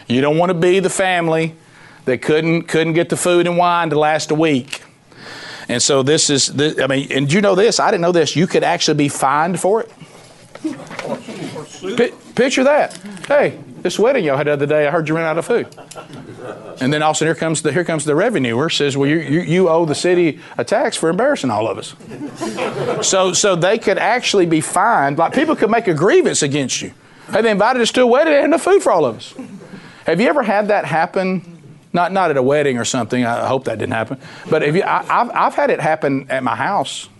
[0.08, 1.54] You don't want to be the family
[2.06, 4.82] that couldn't couldn't get the food and wine to last a week.
[5.68, 7.78] And so this is, this, I mean, and you know this?
[7.78, 8.34] I didn't know this.
[8.34, 9.92] You could actually be fined for it.
[11.96, 12.96] P- picture that.
[13.28, 15.68] Hey, this wedding y'all had the other day, I heard you ran out of food.
[16.80, 19.68] And then also here comes the here comes the revenuer says, well, you, you, you
[19.68, 21.94] owe the city a tax for embarrassing all of us.
[23.06, 25.18] so so they could actually be fined.
[25.18, 26.92] Like people could make a grievance against you.
[27.30, 29.34] Hey, they invited us to a wedding, and enough food for all of us.
[30.08, 31.76] Have you ever had that happen?
[31.92, 33.26] Not not at a wedding or something.
[33.26, 34.18] I hope that didn't happen.
[34.48, 37.10] But if you, I, have I've had it happen at my house.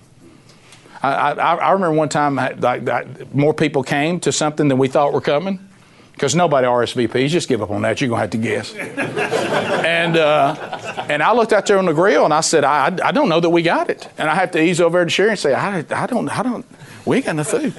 [1.03, 5.13] I, I, I remember one time like, more people came to something than we thought
[5.13, 5.69] were coming
[6.13, 7.29] because nobody RSVPs.
[7.29, 8.01] Just give up on that.
[8.01, 8.75] You're gonna have to guess.
[8.75, 13.13] and uh, and I looked out there on the grill and I said, I, I
[13.13, 14.09] don't know that we got it.
[14.17, 16.65] And I have to ease over to Sherri and say, I, I don't I don't
[17.05, 17.75] we ain't got enough food.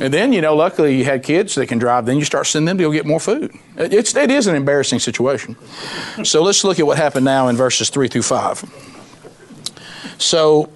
[0.00, 2.06] And then you know, luckily you had kids that can drive.
[2.06, 3.52] Then you start sending them to go get more food.
[3.76, 5.56] It's it is an embarrassing situation.
[6.24, 8.64] So let's look at what happened now in verses three through five.
[10.18, 10.70] So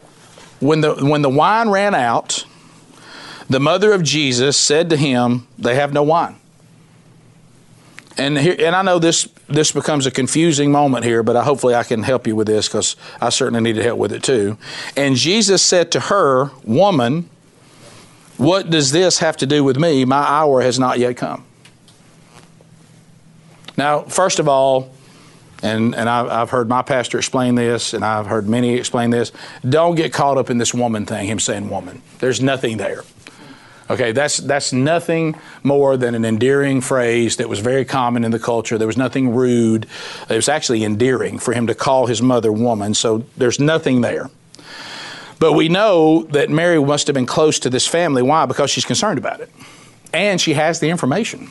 [0.61, 2.45] when the when the wine ran out
[3.49, 6.37] the mother of Jesus said to him, They have no wine.
[8.17, 11.75] And here, and I know this this becomes a confusing moment here, but I, hopefully
[11.75, 14.57] I can help you with this because I certainly need to help with it too.
[14.97, 17.29] And Jesus said to her, "Woman,
[18.37, 20.05] what does this have to do with me?
[20.05, 21.44] My hour has not yet come."
[23.77, 24.94] Now, first of all,
[25.62, 29.33] and, and I've, I've heard my pastor explain this, and I've heard many explain this.
[29.66, 32.03] Don't get caught up in this woman thing, him saying woman.
[32.18, 33.03] There's nothing there.
[33.90, 38.38] Okay, that's that's nothing more than an endearing phrase that was very common in the
[38.38, 38.79] culture.
[38.79, 39.87] There was nothing rude.
[40.29, 42.94] It was actually endearing for him to call his mother woman.
[42.94, 44.31] So there's nothing there.
[45.38, 48.23] But we know that Mary must have been close to this family.
[48.23, 48.47] Why?
[48.47, 49.51] Because she's concerned about it,
[50.12, 51.51] and she has the information.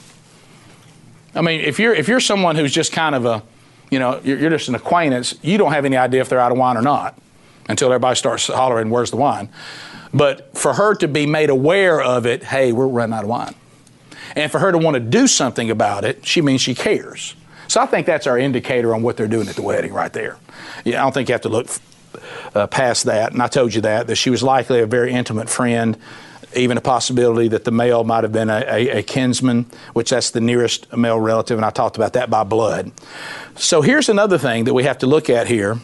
[1.35, 3.43] I mean, if you're if you're someone who's just kind of a,
[3.89, 6.51] you know, you're, you're just an acquaintance, you don't have any idea if they're out
[6.51, 7.17] of wine or not
[7.69, 9.49] until everybody starts hollering, "Where's the wine?"
[10.13, 13.55] But for her to be made aware of it, hey, we're running out of wine.
[14.35, 17.35] And for her to want to do something about it, she means she cares.
[17.67, 20.37] So I think that's our indicator on what they're doing at the wedding right there.
[20.85, 21.67] Yeah, I don't think you have to look
[22.53, 23.31] uh, past that.
[23.33, 25.97] And I told you that, that she was likely a very intimate friend,
[26.55, 30.31] even a possibility that the male might have been a, a, a kinsman, which that's
[30.31, 32.91] the nearest male relative, and I talked about that by blood.
[33.55, 35.79] So here's another thing that we have to look at here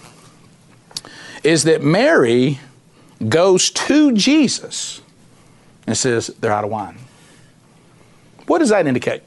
[1.44, 2.60] is that Mary
[3.28, 5.02] goes to Jesus
[5.88, 6.98] and says, They're out of wine.
[8.48, 9.24] What does that indicate?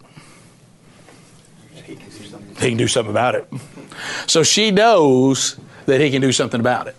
[2.63, 3.53] He can do something about it.
[4.27, 6.97] So she knows that he can do something about it.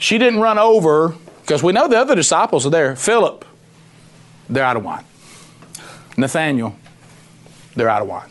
[0.00, 2.96] She didn't run over, because we know the other disciples are there.
[2.96, 3.44] Philip,
[4.48, 5.04] they're out of wine.
[6.16, 6.74] Nathaniel,
[7.76, 8.30] they're out of wine.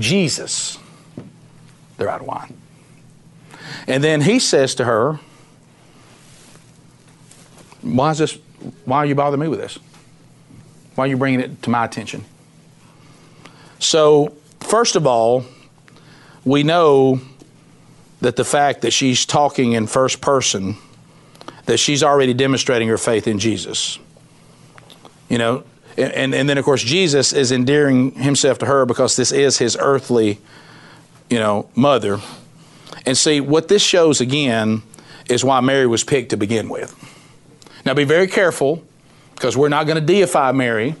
[0.00, 0.78] Jesus,
[1.96, 2.54] they're out of wine.
[3.86, 5.20] And then he says to her,
[7.82, 8.38] why is this?
[8.84, 9.78] Why are you bothering me with this?
[10.96, 12.24] Why are you bringing it to my attention?
[13.78, 15.44] So, first of all,
[16.44, 17.20] we know
[18.22, 20.76] that the fact that she's talking in first person,
[21.66, 23.98] that she's already demonstrating her faith in Jesus.
[25.28, 25.64] You know,
[25.96, 29.76] and, and then of course Jesus is endearing himself to her because this is his
[29.78, 30.38] earthly,
[31.28, 32.20] you know, mother.
[33.04, 34.82] And see, what this shows again
[35.28, 36.94] is why Mary was picked to begin with.
[37.84, 38.84] Now be very careful
[39.34, 40.94] because we're not going to deify Mary.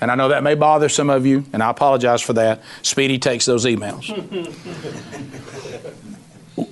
[0.00, 2.62] And I know that may bother some of you, and I apologize for that.
[2.80, 4.08] Speedy takes those emails.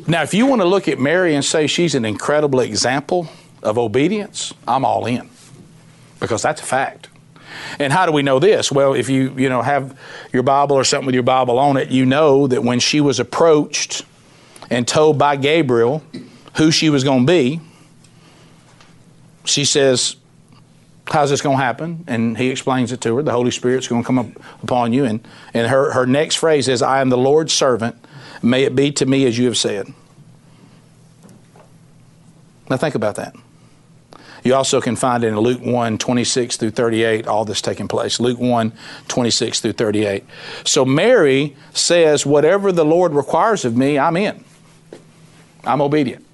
[0.06, 3.28] now, if you want to look at Mary and say she's an incredible example
[3.62, 5.28] of obedience, I'm all in
[6.18, 7.08] because that's a fact.
[7.78, 8.70] And how do we know this?
[8.70, 9.98] Well, if you you know have
[10.32, 13.20] your Bible or something with your Bible on it, you know that when she was
[13.20, 14.04] approached
[14.70, 16.02] and told by Gabriel
[16.56, 17.60] who she was going to be,
[19.44, 20.16] she says,
[21.06, 22.04] How's this going to happen?
[22.06, 23.22] And he explains it to her.
[23.22, 24.28] The Holy Spirit's going to come up
[24.62, 25.04] upon you.
[25.04, 27.96] And, and her, her next phrase is, I am the Lord's servant.
[28.42, 29.92] May it be to me as you have said.
[32.68, 33.34] Now think about that.
[34.42, 38.20] You also can find in Luke 1 26 through 38, all this taking place.
[38.20, 38.72] Luke 1
[39.08, 40.24] 26 through 38.
[40.64, 44.44] So Mary says, Whatever the Lord requires of me, I'm in.
[45.64, 46.26] I'm obedient.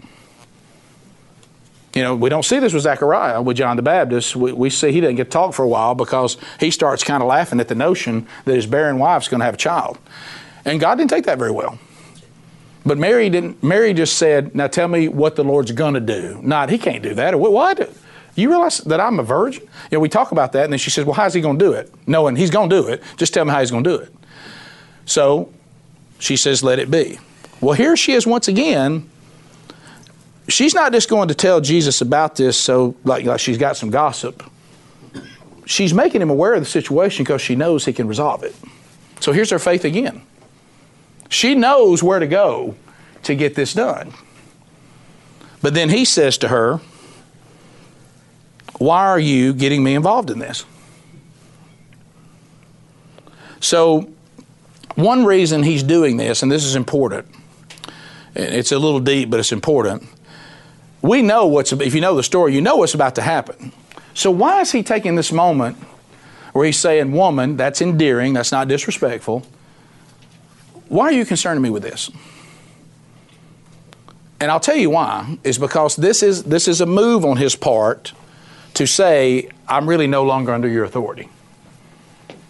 [1.94, 4.36] You know, we don't see this with Zechariah, with John the Baptist.
[4.36, 7.22] We, we see he doesn't get to talk for a while because he starts kind
[7.22, 9.98] of laughing at the notion that his barren wife's going to have a child.
[10.66, 11.78] And God didn't take that very well.
[12.86, 13.62] But Mary didn't.
[13.64, 17.02] Mary just said, "Now tell me what the Lord's going to do." Not, he can't
[17.02, 17.34] do that.
[17.34, 17.90] Or what?
[18.36, 19.64] You realize that I'm a virgin?
[19.90, 21.64] You know, we talk about that, and then she says, "Well, how's he going to
[21.64, 23.90] do it?" Knowing he's going to do it, just tell me how he's going to
[23.90, 24.14] do it.
[25.04, 25.52] So
[26.20, 27.18] she says, "Let it be."
[27.60, 29.10] Well, here she is once again.
[30.48, 33.90] She's not just going to tell Jesus about this, so like, like she's got some
[33.90, 34.44] gossip.
[35.64, 38.54] She's making him aware of the situation because she knows he can resolve it.
[39.18, 40.22] So here's her faith again.
[41.28, 42.76] She knows where to go
[43.24, 44.12] to get this done.
[45.62, 46.80] But then he says to her,
[48.78, 50.64] Why are you getting me involved in this?
[53.60, 54.12] So,
[54.94, 57.26] one reason he's doing this, and this is important,
[58.34, 60.04] it's a little deep, but it's important.
[61.02, 63.72] We know what's, if you know the story, you know what's about to happen.
[64.14, 65.76] So, why is he taking this moment
[66.52, 69.44] where he's saying, Woman, that's endearing, that's not disrespectful
[70.88, 72.10] why are you concerning me with this?
[74.38, 77.56] And I'll tell you why, is because this is, this is a move on his
[77.56, 78.12] part
[78.74, 81.28] to say, I'm really no longer under your authority.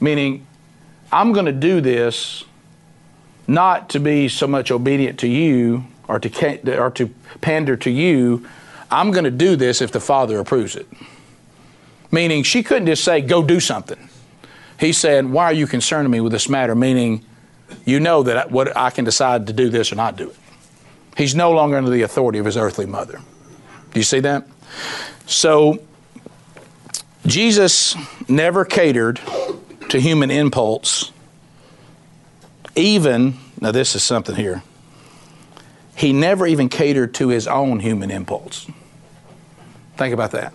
[0.01, 0.47] Meaning,
[1.13, 2.45] I'm going to do this
[3.47, 7.07] not to be so much obedient to you or to, or to
[7.41, 8.47] pander to you.
[8.91, 10.89] I'm going to do this if the Father approves it.
[12.11, 14.09] Meaning, she couldn't just say, go do something.
[14.79, 16.75] He said, Why are you concerning me with this matter?
[16.75, 17.25] Meaning,
[17.85, 20.37] you know that what I can decide to do this or not do it.
[21.17, 23.21] He's no longer under the authority of his earthly mother.
[23.93, 24.47] Do you see that?
[25.27, 25.83] So
[27.27, 27.97] Jesus
[28.29, 29.21] never catered
[29.89, 31.11] to human impulse,
[32.75, 34.63] even, now this is something here,
[35.97, 38.67] he never even catered to his own human impulse.
[39.97, 40.53] Think about that.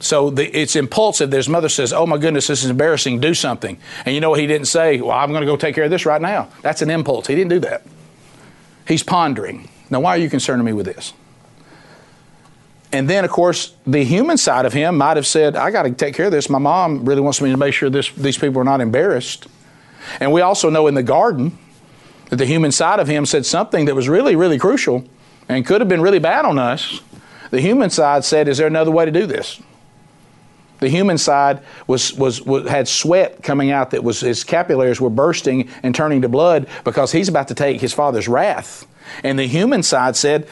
[0.00, 1.32] So the, it's impulsive.
[1.32, 3.20] His mother says, Oh my goodness, this is embarrassing.
[3.20, 3.78] Do something.
[4.04, 5.00] And you know what he didn't say?
[5.00, 6.48] Well, I'm going to go take care of this right now.
[6.62, 7.26] That's an impulse.
[7.26, 7.84] He didn't do that.
[8.86, 9.68] He's pondering.
[9.90, 11.12] Now, why are you concerning me with this?
[12.92, 15.90] And then, of course, the human side of him might have said, I got to
[15.90, 16.48] take care of this.
[16.48, 19.46] My mom really wants me to make sure this, these people are not embarrassed.
[20.20, 21.58] And we also know in the garden
[22.30, 25.04] that the human side of him said something that was really, really crucial
[25.48, 27.00] and could have been really bad on us.
[27.50, 29.60] The human side said, Is there another way to do this?
[30.80, 35.10] The human side was, was, was, had sweat coming out that was his capillaries were
[35.10, 38.86] bursting and turning to blood because he's about to take his father's wrath.
[39.24, 40.48] And the human side said,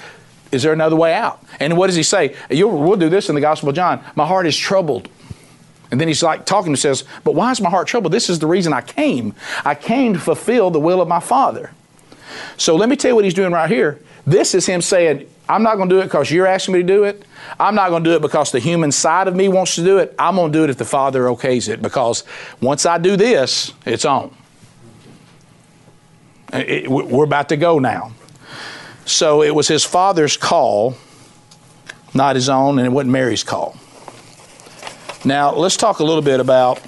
[0.50, 1.42] Is there another way out?
[1.60, 2.34] And what does he say?
[2.50, 4.04] You'll, we'll do this in the Gospel of John.
[4.14, 5.08] My heart is troubled.
[5.90, 8.12] And then he's like talking to says, But why is my heart troubled?
[8.12, 9.34] This is the reason I came.
[9.64, 11.70] I came to fulfill the will of my Father.
[12.56, 14.00] So let me tell you what he's doing right here.
[14.26, 16.86] This is him saying, I'm not going to do it because you're asking me to
[16.86, 17.24] do it.
[17.60, 19.98] I'm not going to do it because the human side of me wants to do
[19.98, 20.14] it.
[20.18, 22.24] I'm going to do it if the Father okays it because
[22.60, 24.34] once I do this, it's on.
[26.52, 28.12] It, we're about to go now.
[29.04, 30.96] So it was his father's call,
[32.12, 33.76] not his own, and it wasn't Mary's call.
[35.24, 36.80] Now, let's talk a little bit about.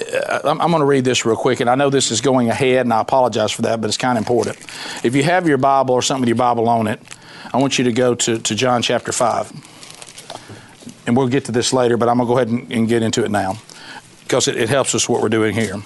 [0.00, 2.80] Uh, I'm, going to read this real quick, and I know this is going ahead,
[2.84, 4.58] and I apologize for that, but it's kind of important.
[5.04, 7.00] If you have your Bible or something with your Bible on it,
[7.52, 9.52] I want you to go to, to John chapter 5.
[11.06, 13.02] And we'll get to this later, but I'm going to go ahead and, and get
[13.02, 13.58] into it now
[14.24, 15.76] because it, it helps us what we're doing here.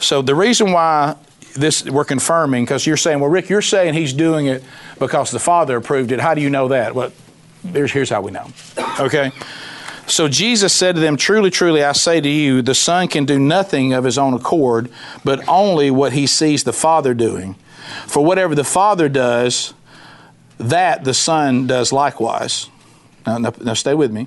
[0.00, 1.16] So the reason why
[1.54, 4.64] this we're confirming, because you're saying, well, Rick, you're saying he's doing it
[4.98, 6.20] because the Father approved it.
[6.20, 6.94] How do you know that?
[6.94, 7.12] Well,
[7.62, 8.48] here's how we know.
[8.98, 9.32] Okay?
[10.08, 13.38] So Jesus said to them, Truly, truly, I say to you, the Son can do
[13.38, 14.90] nothing of his own accord,
[15.22, 17.54] but only what he sees the Father doing.
[18.06, 19.74] For whatever the Father does,
[20.58, 22.68] that the Son does likewise.
[23.26, 24.26] Now, now, now stay with me.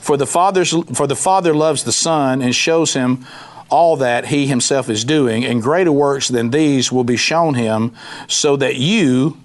[0.00, 3.24] For the, father's, for the Father loves the Son and shows him
[3.70, 7.94] all that he himself is doing, and greater works than these will be shown him,
[8.28, 9.38] so that you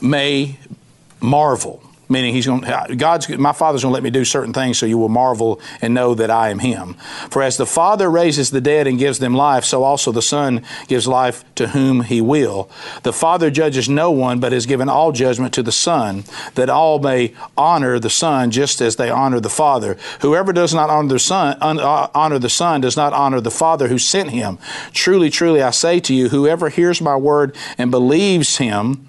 [0.00, 0.58] may
[1.20, 1.83] marvel
[2.14, 2.62] meaning he's going
[2.96, 5.92] God's my father's going to let me do certain things so you will marvel and
[5.92, 6.94] know that I am him.
[7.28, 10.62] For as the father raises the dead and gives them life so also the son
[10.86, 12.70] gives life to whom he will.
[13.02, 17.00] The father judges no one but has given all judgment to the son that all
[17.00, 19.98] may honor the son just as they honor the father.
[20.20, 23.88] Whoever does not honor the son uh, honor the son does not honor the father
[23.88, 24.58] who sent him.
[24.92, 29.08] Truly truly I say to you whoever hears my word and believes him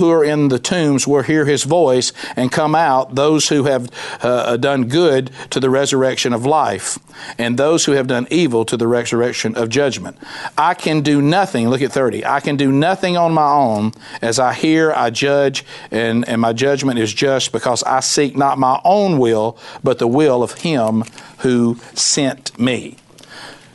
[0.00, 3.90] who are in the tombs will hear his voice and come out, those who have
[4.22, 6.98] uh, done good to the resurrection of life,
[7.36, 10.16] and those who have done evil to the resurrection of judgment.
[10.56, 13.92] I can do nothing, look at 30, I can do nothing on my own.
[14.22, 18.58] As I hear, I judge, and, and my judgment is just because I seek not
[18.58, 21.04] my own will, but the will of him
[21.40, 22.96] who sent me.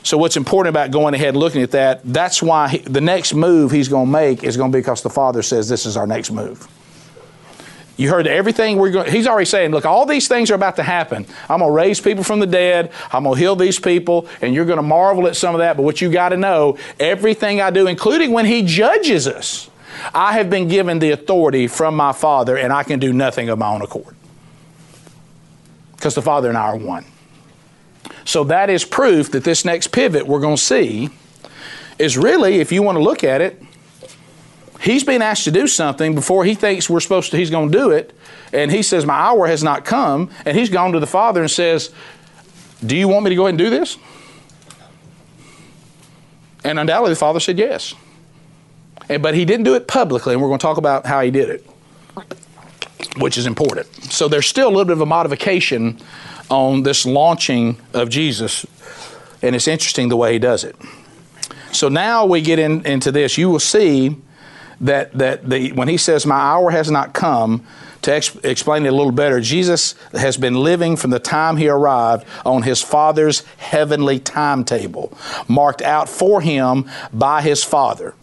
[0.06, 3.34] So what's important about going ahead and looking at that, that's why he, the next
[3.34, 5.98] move he's going to make is going to be because the Father says this is
[5.98, 6.68] our next move.
[7.98, 9.12] You heard everything we're going.
[9.12, 11.26] He's already saying, "Look, all these things are about to happen.
[11.50, 12.92] I'm going to raise people from the dead.
[13.12, 15.76] I'm going to heal these people, and you're going to marvel at some of that.
[15.76, 19.72] But what you got to know, everything I do, including when He judges us,
[20.14, 23.58] I have been given the authority from my Father, and I can do nothing of
[23.58, 24.16] my own accord,
[25.96, 27.06] because the Father and I are one.
[28.26, 31.10] So that is proof that this next pivot we're going to see
[31.98, 33.62] is really, if you want to look at it,
[34.82, 37.78] he's been asked to do something before he thinks we're supposed to, he's going to
[37.78, 38.14] do it.
[38.52, 40.32] And he says, My hour has not come.
[40.46, 41.92] And he's gone to the Father and says,
[42.86, 43.98] Do you want me to go ahead and do this?
[46.64, 47.94] And undoubtedly the Father said yes.
[49.08, 51.30] And, but he didn't do it publicly, and we're going to talk about how he
[51.30, 51.66] did it,
[53.18, 53.86] which is important.
[54.12, 56.00] So there's still a little bit of a modification
[56.50, 58.66] on this launching of Jesus,
[59.42, 60.76] and it's interesting the way he does it.
[61.72, 63.38] So now we get in, into this.
[63.38, 64.16] You will see
[64.82, 67.66] that that the, when he says, "My hour has not come,"
[68.04, 71.68] to ex- explain it a little better, Jesus has been living from the time he
[71.68, 75.18] arrived on his Father's heavenly timetable,
[75.48, 78.14] marked out for him by his Father.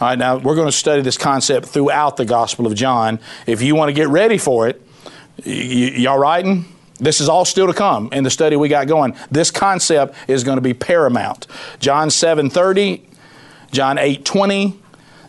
[0.00, 3.20] All right, now we're going to study this concept throughout the Gospel of John.
[3.46, 4.80] If you want to get ready for it,
[5.46, 6.64] y- y- y'all writing?
[7.00, 9.16] This is all still to come in the study we got going.
[9.30, 11.46] This concept is going to be paramount.
[11.78, 13.00] John 7:30,
[13.72, 14.76] John 8:20,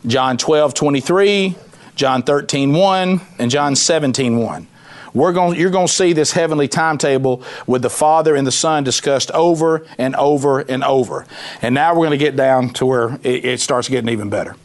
[0.05, 1.55] John 12:23,
[1.95, 4.67] John 13:1, and John 17:1.
[5.13, 8.84] We're going, you're going to see this heavenly timetable with the Father and the Son
[8.84, 11.26] discussed over and over and over.
[11.61, 14.55] And now we're going to get down to where it, it starts getting even better.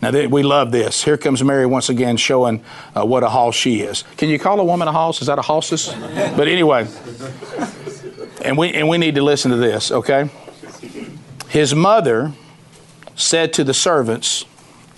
[0.00, 1.02] Now, we love this.
[1.02, 2.62] Here comes Mary once again showing
[2.94, 4.04] uh, what a hoss she is.
[4.16, 5.20] Can you call a woman a hoss?
[5.20, 5.92] Is that a hostess?
[6.36, 6.86] but anyway,
[8.44, 10.30] and we, and we need to listen to this, okay?
[11.48, 12.32] His mother
[13.16, 14.44] said to the servants,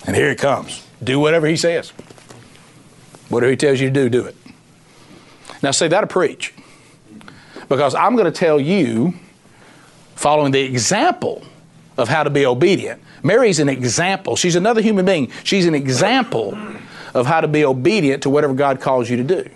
[0.05, 1.89] and here it comes do whatever he says.
[3.29, 4.35] Whatever he tells you to do, do it.
[5.63, 6.53] Now, say that'll preach.
[7.69, 9.13] Because I'm going to tell you,
[10.15, 11.43] following the example
[11.97, 14.35] of how to be obedient, Mary's an example.
[14.35, 15.31] She's another human being.
[15.43, 16.57] She's an example
[17.13, 19.49] of how to be obedient to whatever God calls you to do.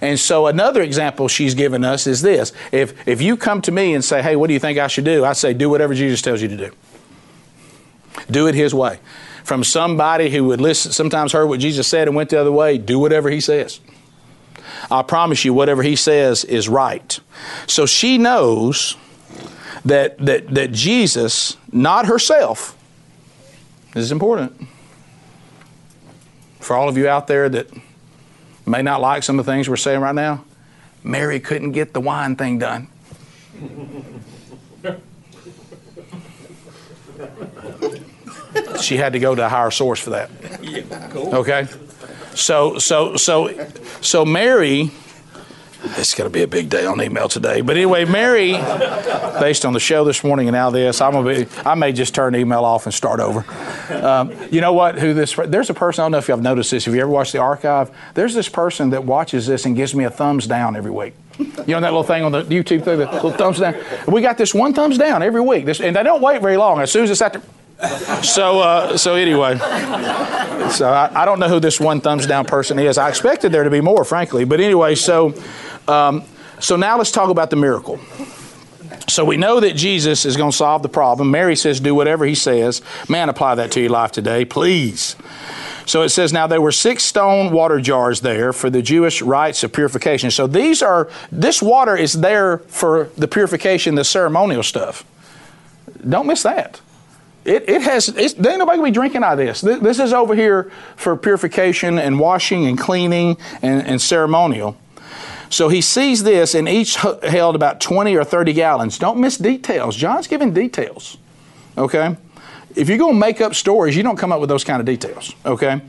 [0.00, 2.52] And so another example she's given us is this.
[2.72, 5.04] If, if you come to me and say, hey, what do you think I should
[5.04, 5.24] do?
[5.24, 6.70] I say, do whatever Jesus tells you to do.
[8.30, 8.98] Do it his way.
[9.44, 12.78] From somebody who would listen, sometimes heard what Jesus said and went the other way,
[12.78, 13.80] do whatever he says.
[14.90, 17.18] I promise you, whatever he says is right.
[17.66, 18.96] So she knows
[19.84, 22.77] that, that, that Jesus, not herself,
[23.98, 24.52] this is important.
[26.60, 27.66] For all of you out there that
[28.64, 30.44] may not like some of the things we're saying right now,
[31.02, 32.86] Mary couldn't get the wine thing done.
[38.80, 40.30] she had to go to a higher source for that.
[41.16, 41.66] Okay?
[42.36, 43.68] So so so
[44.00, 44.92] so Mary
[45.98, 47.60] it's going to be a big day on email today.
[47.60, 48.52] But anyway, Mary,
[49.40, 52.14] based on the show this morning and now this, I'm gonna be, I may just
[52.14, 53.44] turn email off and start over.
[53.94, 54.98] Um, you know what?
[54.98, 55.34] Who this?
[55.34, 56.02] There's a person.
[56.02, 56.86] I don't know if you have noticed this.
[56.86, 60.04] If you ever watched the archive, there's this person that watches this and gives me
[60.04, 61.14] a thumbs down every week.
[61.38, 63.76] You know that little thing on the YouTube thing, the little thumbs down.
[64.06, 66.80] We got this one thumbs down every week, this, and they don't wait very long.
[66.80, 67.42] As soon as it's at the
[68.24, 72.76] so uh, so anyway, so I, I, don't know who this one thumbs down person
[72.76, 72.98] is.
[72.98, 74.44] I expected there to be more, frankly.
[74.44, 75.32] But anyway, so
[75.88, 76.24] um,
[76.60, 78.00] so now let's talk about the miracle.
[79.08, 81.30] So we know that Jesus is going to solve the problem.
[81.30, 85.16] Mary says, "Do whatever He says." Man, apply that to your life today, please.
[85.86, 89.64] So it says, now there were six stone water jars there for the Jewish rites
[89.64, 90.30] of purification.
[90.30, 95.06] So these are, this water is there for the purification, the ceremonial stuff.
[96.06, 96.82] Don't miss that
[97.48, 99.62] it, it has, it's, there ain't nobody gonna be drinking out of this.
[99.62, 104.76] This, this is over here for purification and washing and cleaning and, and ceremonial.
[105.50, 108.98] So he sees this, and each held about 20 or 30 gallons.
[108.98, 109.96] Don't miss details.
[109.96, 111.16] John's giving details.
[111.76, 112.16] Okay?
[112.74, 114.86] If you're going to make up stories, you don't come up with those kind of
[114.86, 115.34] details.
[115.46, 115.80] Okay?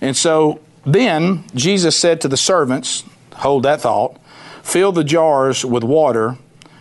[0.00, 3.04] And so then Jesus said to the servants,
[3.36, 4.18] hold that thought,
[4.62, 6.36] fill the jars with water,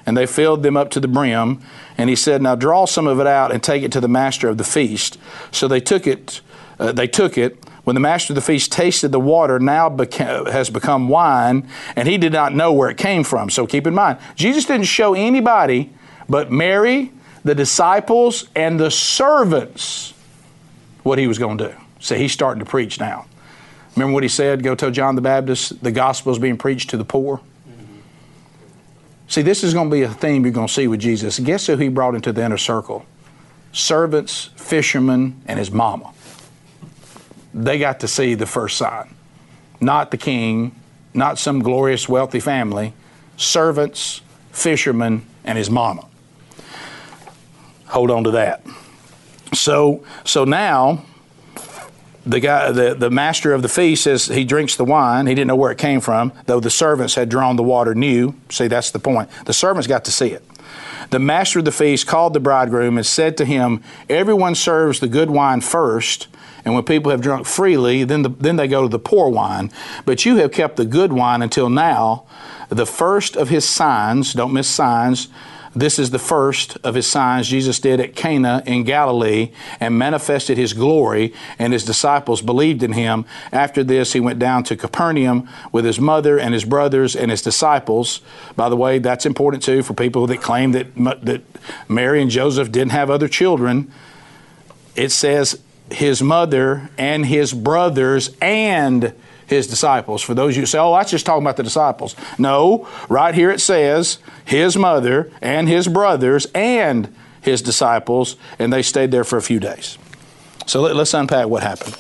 [0.06, 1.62] and they filled them up to the brim.
[1.98, 4.50] And he said, Now draw some of it out and take it to the master
[4.50, 5.18] of the feast.
[5.52, 6.42] So they took it.
[6.78, 7.58] Uh, they took it.
[7.86, 12.18] When the master of the feast tasted the water, now has become wine, and he
[12.18, 13.52] did not know where it came from.
[13.52, 15.94] So keep in mind, Jesus didn't show anybody
[16.28, 17.12] but Mary,
[17.44, 20.16] the disciples, and the servants
[21.04, 21.76] what he was going to do.
[22.00, 23.28] So he's starting to preach now.
[23.96, 24.64] Remember what he said?
[24.64, 27.40] Go tell John the Baptist the gospel is being preached to the poor.
[29.28, 31.38] See, this is going to be a theme you're going to see with Jesus.
[31.38, 33.06] Guess who he brought into the inner circle?
[33.72, 36.15] Servants, fishermen, and his mama
[37.56, 39.16] they got to see the first sign.
[39.80, 40.76] Not the king,
[41.14, 42.94] not some glorious wealthy family,
[43.38, 46.06] servants, fishermen, and his mama.
[47.88, 48.62] Hold on to that.
[49.54, 51.06] So, so now
[52.26, 55.28] the guy, the, the master of the feast says he drinks the wine.
[55.28, 58.36] He didn't know where it came from, though the servants had drawn the water new.
[58.50, 59.30] See, that's the point.
[59.46, 60.44] The servants got to see it.
[61.12, 65.08] The master of the feast called the bridegroom and said to him, Everyone serves the
[65.08, 66.28] good wine first,
[66.66, 69.72] and when people have drunk freely, then, the, then they go to the poor wine.
[70.04, 72.26] But you have kept the good wine until now.
[72.70, 75.30] The first of his signs, don't miss signs,
[75.76, 79.52] this is the first of his signs Jesus did at Cana in Galilee
[79.82, 83.26] and manifested his glory, and his disciples believed in him.
[83.52, 87.42] After this, he went down to Capernaum with his mother and his brothers and his
[87.42, 88.22] disciples.
[88.56, 91.42] By the way, that's important too for people that claim that, that
[91.90, 93.92] Mary and Joseph didn't have other children.
[94.96, 95.60] It says
[95.92, 99.14] his mother and his brothers and
[99.48, 100.22] his disciples.
[100.22, 102.16] For those of you who say, oh, that's just talking about the disciples.
[102.38, 108.82] No, right here it says his mother and his brothers and his disciples, and they
[108.82, 110.00] stayed there for a few days.
[110.66, 111.96] So let, us unpack what happened.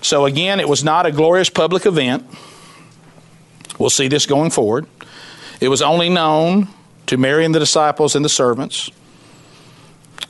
[0.00, 2.24] So again, it was not a glorious public event.
[3.78, 4.86] We'll see this going forward.
[5.60, 6.68] It was only known
[7.06, 8.90] to Mary and the disciples and the servants.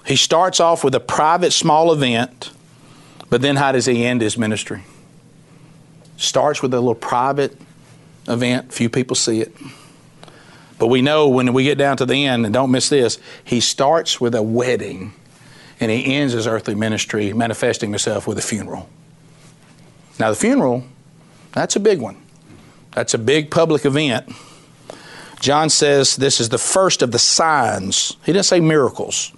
[0.05, 2.51] He starts off with a private small event
[3.31, 4.85] but then how does he end his ministry?
[6.16, 7.57] Starts with a little private
[8.29, 9.55] event, few people see it.
[10.79, 13.61] But we know when we get down to the end, and don't miss this, he
[13.61, 15.12] starts with a wedding
[15.81, 18.89] and he ends his earthly ministry manifesting himself with a funeral.
[20.18, 20.85] Now, the funeral,
[21.53, 22.16] that's a big one.
[22.93, 24.33] That's a big public event.
[25.41, 28.16] John says this is the first of the signs.
[28.24, 29.33] He didn't say miracles.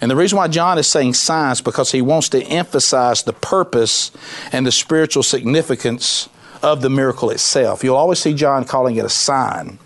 [0.00, 4.12] And the reason why John is saying signs because he wants to emphasize the purpose
[4.52, 6.28] and the spiritual significance
[6.62, 7.82] of the miracle itself.
[7.82, 9.78] You'll always see John calling it a sign.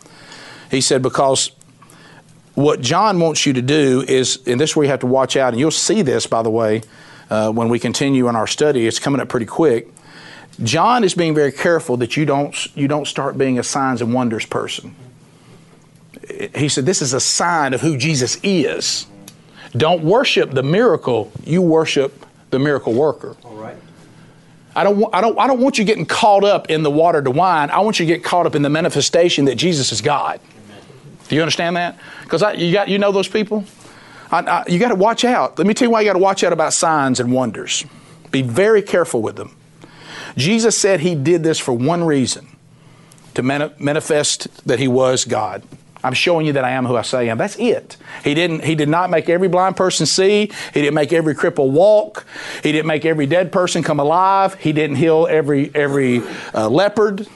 [0.71, 1.53] He said because
[2.55, 5.37] what John wants you to do is, and this is where you have to watch
[5.37, 6.83] out, and you'll see this, by the way,
[7.31, 8.87] uh, when we continue in our study.
[8.87, 9.89] It's coming up pretty quick.
[10.63, 14.13] John is being very careful that you don't you don't start being a signs and
[14.13, 14.95] wonders person.
[16.55, 19.07] He said this is a sign of who Jesus is.
[19.77, 23.37] Don't worship the miracle, you worship the miracle worker.
[23.45, 23.77] All right.
[24.75, 27.31] I don't, I, don't, I don't want you getting caught up in the water to
[27.31, 27.70] wine.
[27.70, 30.41] I want you to get caught up in the manifestation that Jesus is God.
[30.64, 30.83] Amen.
[31.29, 31.99] Do you understand that?
[32.23, 33.64] Because you, got, you know those people?
[34.31, 35.59] I, I, you got to watch out.
[35.59, 37.85] Let me tell you why you got to watch out about signs and wonders.
[38.31, 39.55] Be very careful with them.
[40.37, 42.49] Jesus said he did this for one reason
[43.35, 45.62] to manifest that he was God.
[46.05, 47.39] I'm showing you that I am who I say I am.
[47.39, 47.97] That's it.
[48.25, 48.65] He didn't.
[48.65, 50.51] He did not make every blind person see.
[50.75, 52.27] He didn't make every cripple walk.
[52.63, 54.55] He didn't make every dead person come alive.
[54.55, 56.23] He didn't heal every every
[56.55, 57.29] uh, leopard.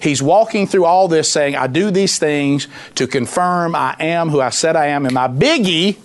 [0.00, 4.40] He's walking through all this saying, I do these things to confirm I am who
[4.40, 5.06] I said I am.
[5.06, 5.96] And my biggie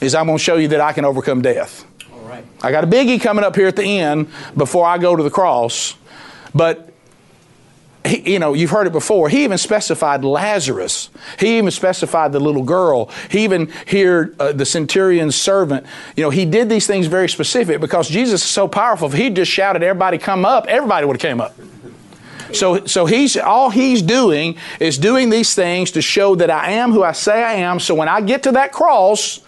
[0.00, 1.86] is I'm going to show you that I can overcome death.
[2.12, 2.44] All right.
[2.62, 5.30] I got a biggie coming up here at the end before I go to the
[5.30, 5.94] cross.
[6.54, 6.89] But
[8.10, 9.28] he, you know, you've heard it before.
[9.28, 11.10] He even specified Lazarus.
[11.38, 13.10] He even specified the little girl.
[13.30, 15.86] He even here uh, the centurion's servant.
[16.16, 19.08] You know, he did these things very specific because Jesus is so powerful.
[19.08, 21.54] If he just shouted, "Everybody come up!" Everybody would have came up.
[22.52, 26.92] So, so he's all he's doing is doing these things to show that I am
[26.92, 27.78] who I say I am.
[27.80, 29.40] So when I get to that cross,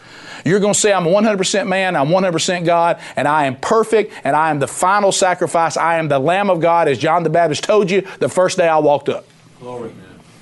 [0.45, 4.35] you're going to say, I'm 100% man, I'm 100% God, and I am perfect, and
[4.35, 5.77] I am the final sacrifice.
[5.77, 8.69] I am the Lamb of God, as John the Baptist told you the first day
[8.69, 9.27] I walked up.
[9.61, 9.93] Glory.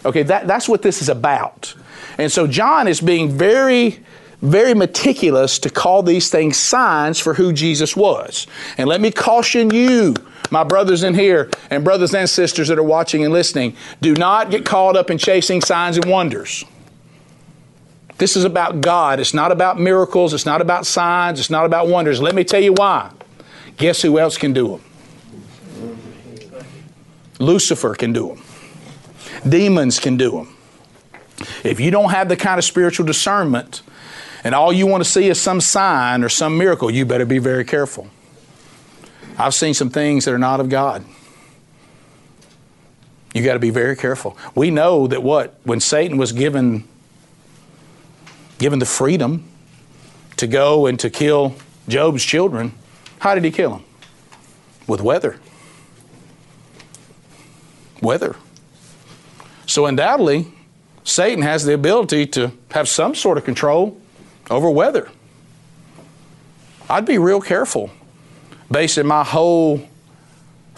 [0.05, 1.75] Okay, that, that's what this is about.
[2.19, 3.99] And so John is being very,
[4.41, 8.47] very meticulous to call these things signs for who Jesus was.
[8.79, 10.15] And let me caution you,
[10.51, 14.51] my brothers in here and brothers and sisters that are watching and listening, do not
[14.51, 16.65] get caught up in chasing signs and wonders.
[18.21, 19.19] This is about God.
[19.19, 20.35] It's not about miracles.
[20.35, 21.41] It's not about signs.
[21.41, 22.21] It's not about wonders.
[22.21, 23.11] Let me tell you why.
[23.79, 24.83] Guess who else can do them?
[27.39, 28.43] Lucifer can do them.
[29.49, 30.55] Demons can do them.
[31.65, 33.81] If you don't have the kind of spiritual discernment
[34.45, 37.39] and all you want to see is some sign or some miracle, you better be
[37.39, 38.11] very careful.
[39.39, 41.07] I've seen some things that are not of God.
[43.33, 44.37] You got to be very careful.
[44.55, 45.59] We know that what?
[45.65, 46.85] When Satan was given
[48.61, 49.43] given the freedom
[50.37, 51.57] to go and to kill
[51.89, 52.73] Job's children,
[53.19, 53.85] how did he kill them?
[54.87, 55.41] With weather.
[58.01, 58.37] Weather.
[59.67, 60.53] So, undoubtedly,
[61.05, 64.01] Satan has the ability to have some sort of control
[64.51, 65.11] over weather.
[66.89, 67.91] I'd be real careful
[68.71, 69.89] basing my whole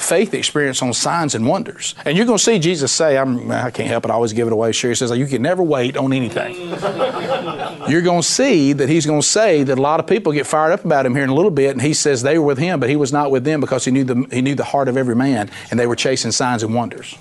[0.03, 1.95] faith experience on signs and wonders.
[2.05, 4.47] And you're going to see Jesus say, I'm, I can't help it, I always give
[4.47, 4.73] it away.
[4.73, 6.55] Sure, he says, You can never wait on anything.
[7.89, 10.47] you're going to see that he's going to say that a lot of people get
[10.47, 12.59] fired up about him here in a little bit, and he says they were with
[12.59, 14.89] him, but he was not with them because he knew the, he knew the heart
[14.89, 17.17] of every man, and they were chasing signs and wonders.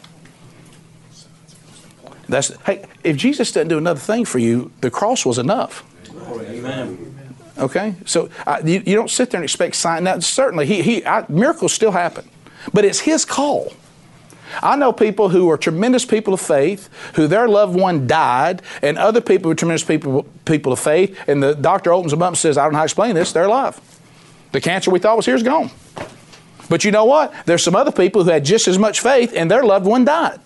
[2.27, 5.83] That's, hey, if Jesus didn't do another thing for you, the cross was enough.
[6.61, 7.11] Amen.
[7.57, 10.03] Okay, so uh, you, you, don't sit there and expect signs.
[10.03, 12.27] Now, certainly, he, he, I, miracles still happen,
[12.73, 13.73] but it's his call.
[14.61, 18.97] I know people who are tremendous people of faith, who their loved one died, and
[18.97, 22.29] other people who are tremendous people, people of faith, and the doctor opens them up
[22.29, 23.79] and says, I don't know how to explain this, they're alive.
[24.51, 25.71] The cancer we thought was here is gone.
[26.69, 27.33] But you know what?
[27.45, 30.39] There's some other people who had just as much faith, and their loved one died.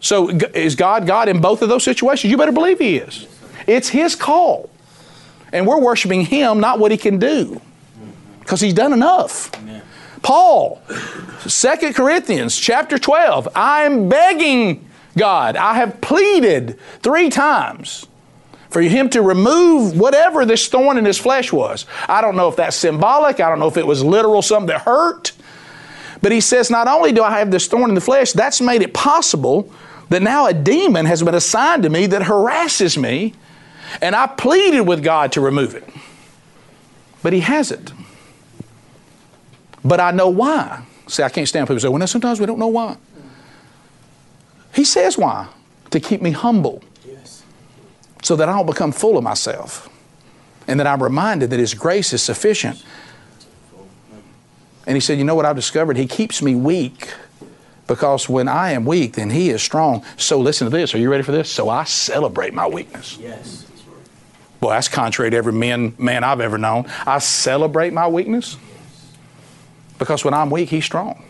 [0.00, 2.30] So is God God in both of those situations?
[2.30, 3.26] You better believe He is.
[3.66, 4.68] It's His call.
[5.52, 7.60] And we're worshiping Him, not what He can do.
[8.40, 9.54] Because He's done enough.
[9.54, 9.82] Amen.
[10.24, 10.80] Paul,
[11.46, 18.06] 2 Corinthians chapter 12, I am begging God, I have pleaded three times
[18.70, 21.84] for Him to remove whatever this thorn in His flesh was.
[22.08, 24.80] I don't know if that's symbolic, I don't know if it was literal, something that
[24.80, 25.32] hurt.
[26.22, 28.80] But He says, not only do I have this thorn in the flesh, that's made
[28.80, 29.70] it possible
[30.08, 33.34] that now a demon has been assigned to me that harasses me,
[34.00, 35.84] and I pleaded with God to remove it.
[37.22, 37.92] But He hasn't.
[39.84, 40.84] But I know why.
[41.06, 42.96] See, I can't stand people say, well, sometimes we don't know why.
[44.74, 45.48] He says why.
[45.90, 46.82] To keep me humble.
[47.06, 47.44] Yes.
[48.22, 49.88] So that I don't become full of myself.
[50.66, 52.82] And that I'm reminded that His grace is sufficient.
[54.86, 55.96] And He said, you know what I've discovered?
[55.96, 57.12] He keeps me weak
[57.86, 60.04] because when I am weak, then He is strong.
[60.16, 60.94] So listen to this.
[60.94, 61.50] Are you ready for this?
[61.50, 63.18] So I celebrate my weakness.
[63.18, 63.66] Yes.
[64.60, 66.86] Well, that's contrary to every man, man I've ever known.
[67.06, 68.56] I celebrate my weakness
[69.98, 71.22] because when I'm weak, He's strong.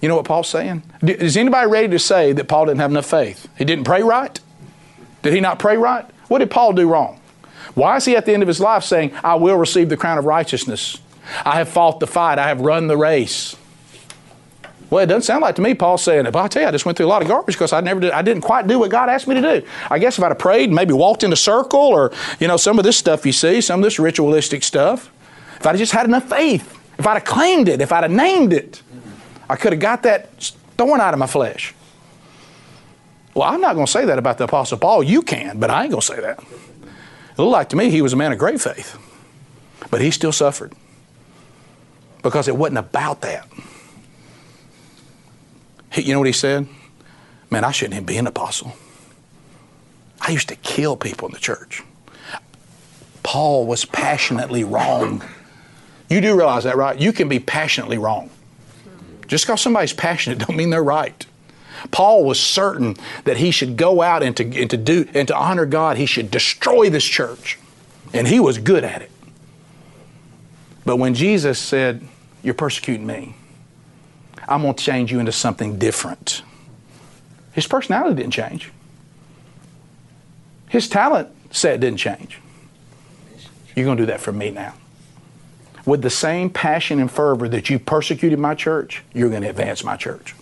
[0.00, 0.82] You know what Paul's saying?
[1.02, 3.48] Is anybody ready to say that Paul didn't have enough faith?
[3.56, 4.38] He didn't pray right?
[5.22, 6.04] Did he not pray right?
[6.26, 7.20] What did Paul do wrong?
[7.74, 10.18] Why is he at the end of his life saying, I will receive the crown
[10.18, 10.98] of righteousness?
[11.44, 12.38] I have fought the fight.
[12.38, 13.56] I have run the race.
[14.90, 16.70] Well, it doesn't sound like to me Paul saying it, but I tell you, I
[16.70, 18.78] just went through a lot of garbage because I never did, I didn't quite do
[18.78, 19.66] what God asked me to do.
[19.88, 22.58] I guess if I'd have prayed and maybe walked in a circle or, you know,
[22.58, 25.10] some of this stuff you see, some of this ritualistic stuff,
[25.58, 28.52] if I'd just had enough faith, if I'd have claimed it, if I'd have named
[28.52, 28.82] it,
[29.48, 30.42] I could have got that
[30.76, 31.74] thorn out of my flesh.
[33.34, 35.02] Well, I'm not going to say that about the Apostle Paul.
[35.02, 36.38] You can, but I ain't going to say that.
[36.40, 38.98] It looked like to me he was a man of great faith,
[39.90, 40.74] but he still suffered
[42.22, 43.48] because it wasn't about that.
[45.94, 46.66] You know what he said?
[47.50, 48.72] Man, I shouldn't even be an apostle.
[50.20, 51.82] I used to kill people in the church.
[53.22, 55.22] Paul was passionately wrong.
[56.12, 56.98] You do realize that, right?
[56.98, 58.28] You can be passionately wrong.
[59.28, 61.24] Just because somebody's passionate don't mean they're right.
[61.90, 65.34] Paul was certain that he should go out and to, and to do and to
[65.34, 67.58] honor God, he should destroy this church.
[68.12, 69.10] And he was good at it.
[70.84, 72.06] But when Jesus said,
[72.42, 73.34] You're persecuting me,
[74.46, 76.42] I'm going to change you into something different.
[77.52, 78.70] His personality didn't change.
[80.68, 82.38] His talent set didn't change.
[83.74, 84.74] You're going to do that for me now.
[85.84, 89.82] With the same passion and fervor that you persecuted my church, you're going to advance
[89.82, 90.34] my church.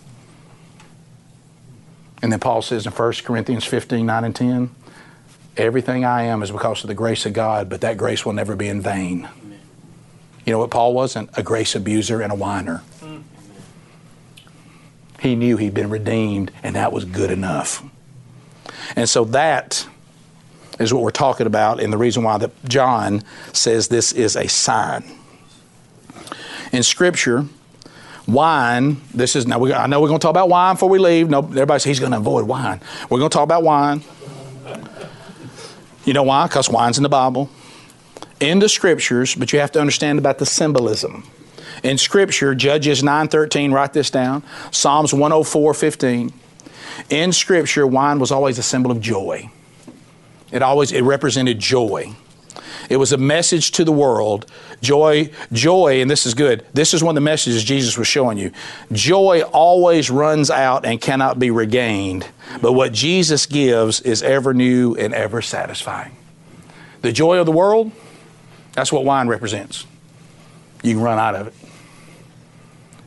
[2.21, 4.69] And then Paul says in 1 Corinthians 15, 9 and 10,
[5.57, 8.55] everything I am is because of the grace of God, but that grace will never
[8.55, 9.27] be in vain.
[9.41, 9.59] Amen.
[10.45, 11.31] You know what Paul wasn't?
[11.35, 12.83] A grace abuser and a whiner.
[15.19, 17.83] He knew he'd been redeemed, and that was good enough.
[18.95, 19.87] And so that
[20.79, 23.23] is what we're talking about, and the reason why that John
[23.53, 25.03] says this is a sign.
[26.71, 27.45] In Scripture,
[28.27, 29.01] wine.
[29.13, 29.59] This is now.
[29.59, 31.29] We, I know we're going to talk about wine before we leave.
[31.29, 32.79] No, everybody says he's going to avoid wine.
[33.09, 34.03] We're going to talk about wine.
[36.05, 36.47] You know why?
[36.47, 37.49] Because wine's in the Bible,
[38.39, 39.35] in the Scriptures.
[39.35, 41.23] But you have to understand about the symbolism.
[41.83, 43.71] In Scripture, Judges nine thirteen.
[43.71, 44.43] Write this down.
[44.71, 46.31] Psalms one hundred four fifteen.
[47.09, 49.49] In Scripture, wine was always a symbol of joy.
[50.51, 52.13] It always it represented joy.
[52.91, 54.51] It was a message to the world.
[54.81, 56.65] Joy, joy, and this is good.
[56.73, 58.51] This is one of the messages Jesus was showing you.
[58.91, 62.27] Joy always runs out and cannot be regained,
[62.61, 66.17] but what Jesus gives is ever new and ever satisfying.
[67.01, 67.93] The joy of the world,
[68.73, 69.87] that's what wine represents.
[70.83, 71.53] You can run out of it.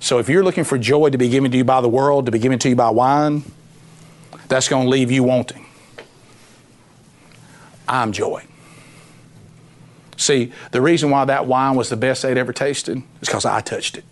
[0.00, 2.32] So if you're looking for joy to be given to you by the world, to
[2.32, 3.42] be given to you by wine,
[4.48, 5.66] that's going to leave you wanting.
[7.86, 8.44] I'm joy.
[10.16, 13.60] See, the reason why that wine was the best they'd ever tasted is because I
[13.60, 14.04] touched it.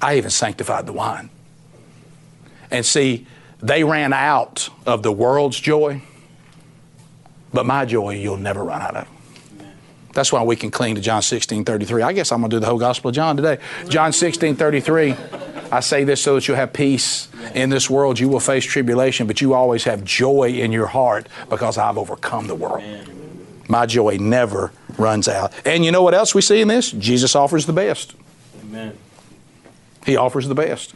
[0.00, 1.30] I even sanctified the wine.
[2.70, 3.26] And see,
[3.60, 6.02] they ran out of the world's joy,
[7.52, 9.08] but my joy you'll never run out of.
[10.12, 12.02] That's why we can cling to John 16 33.
[12.02, 13.58] I guess I'm going to do the whole Gospel of John today.
[13.88, 15.14] John 16 33.
[15.70, 18.18] I say this so that you'll have peace in this world.
[18.18, 22.46] You will face tribulation, but you always have joy in your heart because I've overcome
[22.46, 22.82] the world.
[23.68, 25.52] My joy never runs out.
[25.64, 26.90] And you know what else we see in this?
[26.90, 28.14] Jesus offers the best.
[28.62, 28.96] Amen.
[30.04, 30.94] He offers the best.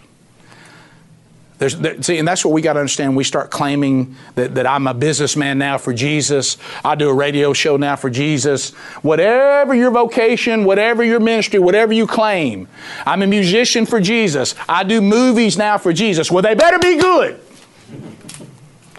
[1.61, 3.15] There's, there, see, and that's what we got to understand.
[3.15, 6.57] We start claiming that, that I'm a businessman now for Jesus.
[6.83, 8.71] I do a radio show now for Jesus.
[9.03, 12.67] Whatever your vocation, whatever your ministry, whatever you claim,
[13.05, 14.55] I'm a musician for Jesus.
[14.71, 16.31] I do movies now for Jesus.
[16.31, 17.39] Well, they better be good.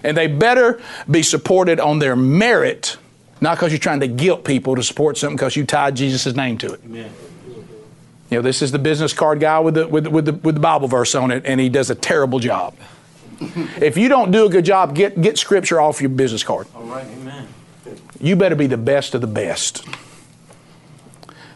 [0.03, 0.79] And they better
[1.09, 2.97] be supported on their merit
[3.41, 6.57] not because you're trying to guilt people to support something because you tied Jesus' name
[6.59, 6.81] to it.
[6.85, 7.11] Amen.
[8.29, 10.61] You know, this is the business card guy with the, with, with, the, with the
[10.61, 12.75] Bible verse on it, and he does a terrible job.
[13.81, 16.67] if you don't do a good job, get, get scripture off your business card.
[16.73, 17.47] All right, amen.
[18.21, 19.83] You better be the best of the best.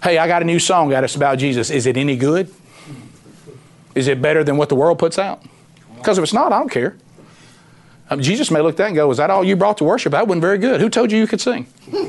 [0.04, 1.04] Hey, I got a new song out.
[1.04, 1.70] It's about Jesus.
[1.70, 2.54] Is it any good?
[3.94, 5.44] Is it better than what the world puts out?
[5.96, 6.98] Because if it's not, I don't care.
[8.10, 10.12] Um, Jesus may look at that and go, "Is that all you brought to worship?
[10.12, 10.80] That wasn't very good.
[10.80, 12.02] Who told you you could sing?" hey,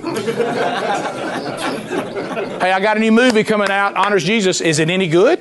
[2.71, 3.97] I got a new movie coming out.
[3.97, 4.61] Honors Jesus.
[4.61, 5.41] Is it any good?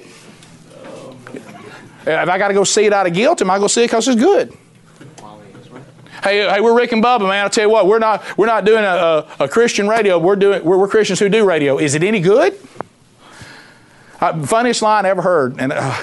[2.08, 3.84] If I got to go see it out of guilt, am I going to see
[3.84, 4.56] it because it's good?
[6.24, 7.44] Hey, hey, we're Rick and Bubba, man.
[7.44, 10.18] I'll tell you what, we're not we're not doing a, a, a Christian radio.
[10.18, 11.78] We're doing we're, we're, Christians who do radio.
[11.78, 12.58] Is it any good?
[14.22, 16.02] Uh, funniest line I ever heard, and uh,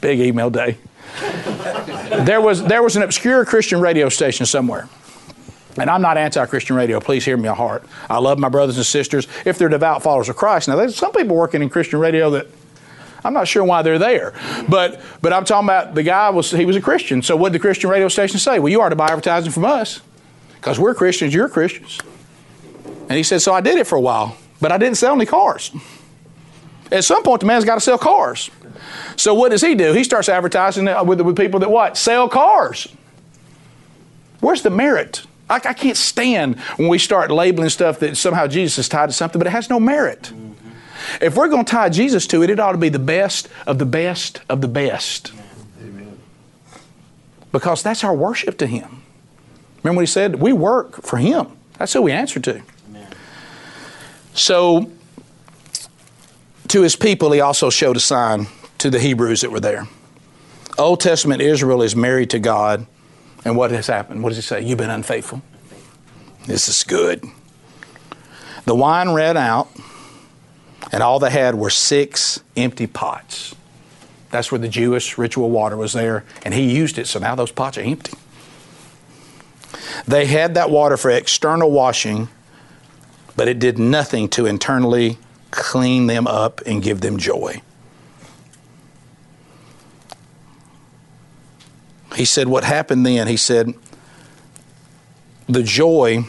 [0.00, 0.78] big email day
[2.24, 4.88] there was there was an obscure Christian radio station somewhere.
[5.76, 7.00] And I'm not anti-Christian radio.
[7.00, 7.82] Please hear me a heart.
[8.08, 10.68] I love my brothers and sisters if they're devout followers of Christ.
[10.68, 12.46] Now, there's some people working in Christian radio that
[13.24, 14.34] I'm not sure why they're there,
[14.68, 17.22] but but I'm talking about the guy was he was a Christian.
[17.22, 18.60] So what did the Christian radio station say?
[18.60, 20.00] Well, you are to buy advertising from us
[20.56, 21.34] because we're Christians.
[21.34, 21.98] You're Christians.
[23.08, 25.26] And he said, so I did it for a while, but I didn't sell any
[25.26, 25.72] cars.
[26.92, 28.50] At some point, the man's got to sell cars.
[29.16, 29.92] So what does he do?
[29.92, 31.96] He starts advertising with, with people that what?
[31.96, 32.88] Sell cars.
[34.40, 35.24] Where's the merit?
[35.48, 39.12] I, I can't stand when we start labeling stuff that somehow Jesus is tied to
[39.12, 40.32] something, but it has no merit.
[41.20, 43.78] If we're going to tie Jesus to it, it ought to be the best of
[43.78, 45.32] the best of the best.
[45.80, 46.18] Amen.
[47.52, 49.02] Because that's our worship to Him.
[49.82, 50.36] Remember what He said?
[50.36, 51.48] We work for Him.
[51.78, 52.62] That's who we answer to.
[52.88, 53.06] Amen.
[54.32, 54.90] So,
[56.68, 58.46] to His people, He also showed a sign
[58.84, 59.88] to the Hebrews that were there.
[60.76, 62.86] Old Testament Israel is married to God,
[63.42, 64.22] and what has happened?
[64.22, 64.60] What does he say?
[64.60, 65.40] You've been unfaithful.
[66.46, 67.24] This is good.
[68.66, 69.70] The wine ran out,
[70.92, 73.54] and all they had were six empty pots.
[74.30, 77.52] That's where the Jewish ritual water was there, and he used it, so now those
[77.52, 78.12] pots are empty.
[80.06, 82.28] They had that water for external washing,
[83.34, 85.16] but it did nothing to internally
[85.50, 87.62] clean them up and give them joy.
[92.14, 93.26] He said, What happened then?
[93.26, 93.74] He said,
[95.48, 96.24] The joy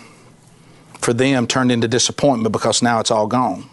[1.00, 3.70] for them turned into disappointment because now it's all gone.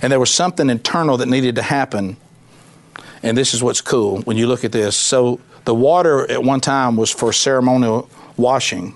[0.00, 2.16] And there was something internal that needed to happen.
[3.22, 4.96] And this is what's cool when you look at this.
[4.96, 8.94] So, the water at one time was for ceremonial washing.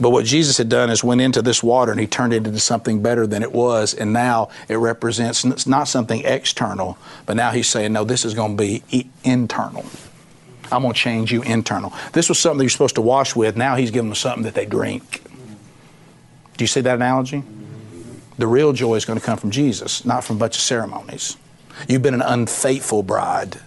[0.00, 2.58] But what Jesus had done is went into this water and he turned it into
[2.58, 3.94] something better than it was.
[3.94, 8.34] And now it represents it's not something external, but now he's saying, no, this is
[8.34, 9.84] going to be internal.
[10.72, 11.92] I'm going to change you internal.
[12.12, 13.56] This was something you're supposed to wash with.
[13.56, 15.22] Now he's giving them something that they drink.
[16.56, 17.44] Do you see that analogy?
[18.36, 21.36] The real joy is going to come from Jesus, not from a bunch of ceremonies.
[21.88, 23.60] You've been an unfaithful bride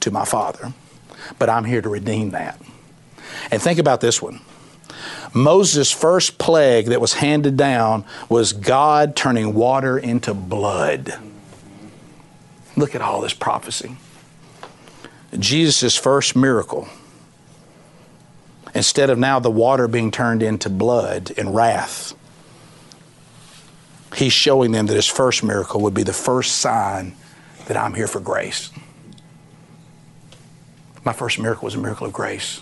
[0.00, 0.72] to my Father,
[1.38, 2.60] but I'm here to redeem that.
[3.50, 4.40] And think about this one.
[5.34, 11.14] Moses' first plague that was handed down was God turning water into blood.
[12.76, 13.96] Look at all this prophecy.
[15.38, 16.88] Jesus' first miracle,
[18.74, 22.14] instead of now the water being turned into blood in wrath,
[24.14, 27.14] he's showing them that his first miracle would be the first sign
[27.66, 28.70] that I'm here for grace.
[31.04, 32.61] My first miracle was a miracle of grace.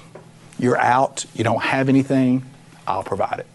[0.60, 2.44] You're out, you don't have anything,
[2.86, 3.46] I'll provide it.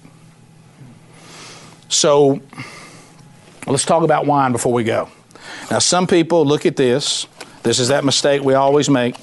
[1.87, 2.41] So
[3.67, 5.09] let's talk about wine before we go.
[5.69, 7.27] Now, some people look at this.
[7.61, 9.17] This is that mistake we always make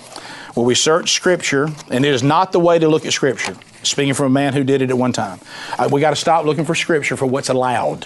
[0.54, 3.56] where we search Scripture, and it is not the way to look at Scripture.
[3.82, 5.40] Speaking from a man who did it at one time,
[5.76, 8.04] uh, we got to stop looking for Scripture for what's allowed.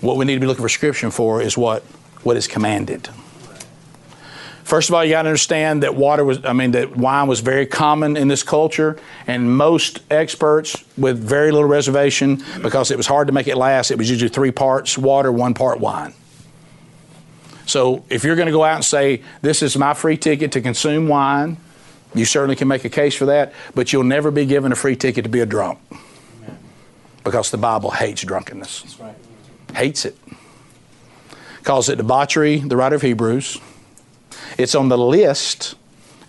[0.00, 1.82] What we need to be looking for Scripture for is what
[2.22, 3.08] what is commanded.
[4.66, 7.38] First of all, you got to understand that water was, I mean, that wine was
[7.38, 8.98] very common in this culture,
[9.28, 13.92] and most experts, with very little reservation, because it was hard to make it last,
[13.92, 16.14] it was usually three parts water, one part wine.
[17.66, 20.60] So if you're going to go out and say, This is my free ticket to
[20.60, 21.58] consume wine,
[22.12, 24.96] you certainly can make a case for that, but you'll never be given a free
[24.96, 25.78] ticket to be a drunk.
[27.22, 28.98] Because the Bible hates drunkenness.
[28.98, 29.14] Right.
[29.76, 30.16] Hates it.
[31.62, 33.60] Calls it debauchery, the writer of Hebrews.
[34.58, 35.74] It's on the list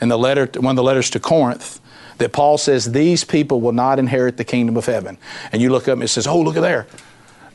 [0.01, 1.80] in the letter, one of the letters to Corinth,
[2.17, 5.17] that Paul says these people will not inherit the kingdom of heaven.
[5.51, 6.88] And you look up and it says, oh, look at there.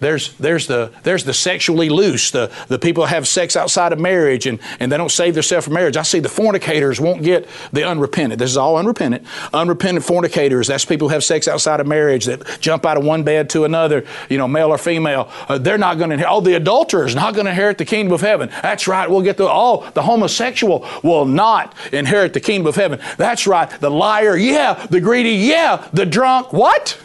[0.02, 4.46] There's, there's, the, there's the sexually loose, the, the people have sex outside of marriage
[4.46, 5.96] and, and they don't save themselves from marriage.
[5.96, 8.40] I see the fornicators won't get the unrepentant.
[8.40, 9.24] This is all unrepentant.
[9.54, 13.22] Unrepentant fornicators, that's people who have sex outside of marriage that jump out of one
[13.22, 15.30] bed to another, you know, male or female.
[15.48, 16.32] Uh, they're not going to inherit.
[16.32, 18.50] Oh, the adulterer is not going to inherit the kingdom of heaven.
[18.60, 19.08] That's right.
[19.08, 22.98] We'll get the, oh, the homosexual will not inherit the kingdom of heaven.
[23.18, 23.70] That's right.
[23.70, 24.84] The liar, yeah.
[24.86, 25.88] The greedy, yeah.
[25.92, 26.98] The drunk, what?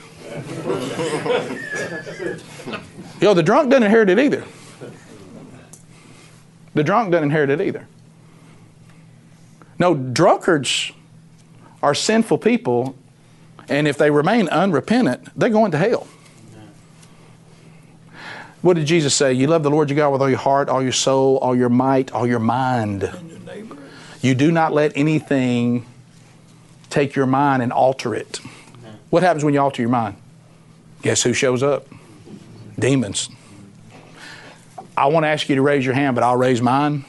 [3.22, 4.44] Know, the drunk doesn't inherit it either.
[6.74, 7.88] The drunk doesn't inherit it either.
[9.80, 10.92] No, drunkards
[11.82, 12.96] are sinful people,
[13.70, 16.08] and if they remain unrepentant, they're going to hell.
[18.62, 19.34] What did Jesus say?
[19.34, 21.70] You love the Lord your God with all your heart, all your soul, all your
[21.70, 23.10] might, all your mind.
[24.22, 25.86] You do not let anything
[26.90, 28.40] take your mind and alter it.
[29.10, 30.16] What happens when you alter your mind?
[31.02, 31.88] Guess who shows up?
[32.80, 33.30] Demons.
[34.96, 37.06] I want to ask you to raise your hand, but I'll raise mine.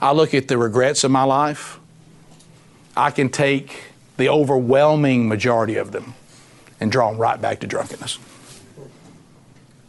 [0.00, 1.78] I look at the regrets of my life.
[2.96, 3.82] I can take
[4.16, 6.14] the overwhelming majority of them
[6.80, 8.18] and draw them right back to drunkenness,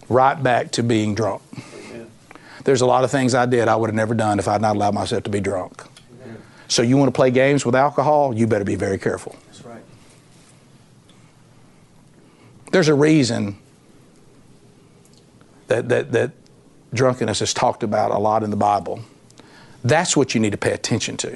[0.09, 1.41] right back to being drunk.
[2.63, 4.75] There's a lot of things I did I would have never done if I'd not
[4.75, 5.83] allowed myself to be drunk.
[6.67, 8.33] So you want to play games with alcohol?
[8.33, 9.35] You better be very careful.
[9.47, 9.83] That's right.
[12.71, 13.57] There's a reason
[15.71, 16.31] that, that, that
[16.93, 19.01] drunkenness is talked about a lot in the Bible.
[19.83, 21.31] That's what you need to pay attention to.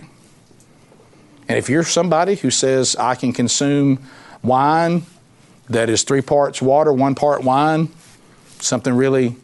[1.48, 4.06] And if you're somebody who says, I can consume
[4.44, 5.06] wine
[5.70, 7.90] that is three parts water, one part wine,
[8.60, 9.36] something really,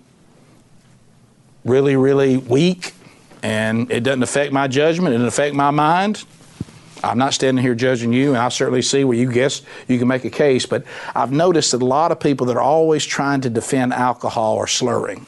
[1.63, 2.93] really, really weak,
[3.41, 6.23] and it doesn't affect my judgment, it doesn't affect my mind,
[7.03, 10.07] I'm not standing here judging you, and I certainly see where you guess you can
[10.07, 10.83] make a case, but
[11.15, 14.67] I've noticed that a lot of people that are always trying to defend alcohol are
[14.67, 15.25] slurring.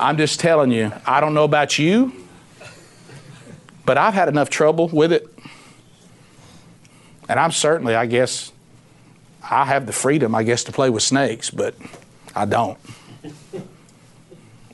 [0.00, 2.12] I'm just telling you, I don't know about you,
[3.84, 5.26] but I've had enough trouble with it.
[7.28, 8.52] And I'm certainly, I guess,
[9.42, 11.74] I have the freedom, I guess, to play with snakes, but
[12.34, 12.78] I don't.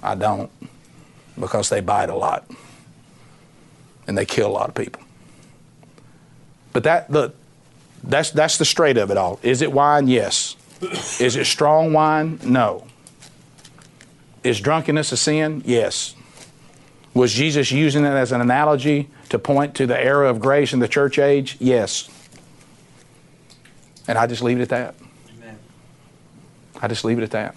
[0.04, 0.50] I don't
[1.40, 2.48] because they bite a lot
[4.06, 5.02] and they kill a lot of people.
[6.72, 7.34] But that look,
[8.02, 9.40] that's that's the straight of it all.
[9.42, 10.06] Is it wine?
[10.06, 10.56] Yes.
[11.20, 12.38] Is it strong wine?
[12.44, 12.86] No.
[14.42, 15.62] Is drunkenness a sin?
[15.64, 16.14] Yes.
[17.14, 20.80] Was Jesus using it as an analogy to point to the era of grace in
[20.80, 21.56] the church age?
[21.60, 22.10] Yes.
[24.06, 24.94] And I just leave it at that.
[25.38, 25.58] Amen.
[26.82, 27.54] I just leave it at that.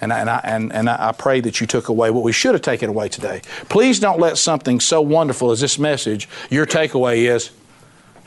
[0.00, 2.54] And I, and, I, and, and I pray that you took away what we should
[2.54, 3.40] have taken away today.
[3.68, 7.50] Please don't let something so wonderful as this message, your takeaway is,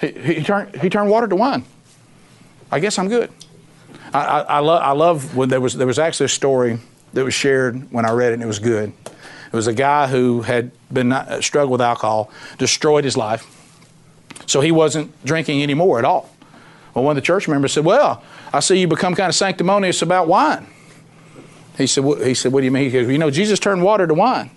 [0.01, 1.63] he, he, turned, he turned water to wine.
[2.71, 3.31] I guess I'm good.
[4.13, 6.79] I, I, I, lo- I love when there was, there was actually a story
[7.13, 8.91] that was shared when I read it, and it was good.
[9.05, 13.45] It was a guy who had been uh, struggled with alcohol, destroyed his life,
[14.45, 16.29] so he wasn't drinking anymore at all.
[16.93, 20.01] Well, one of the church members said, "Well, I see you become kind of sanctimonious
[20.01, 20.67] about wine."
[21.79, 23.81] He said, what, "He said, what do you mean?" He goes, "You know, Jesus turned
[23.81, 24.51] water to wine."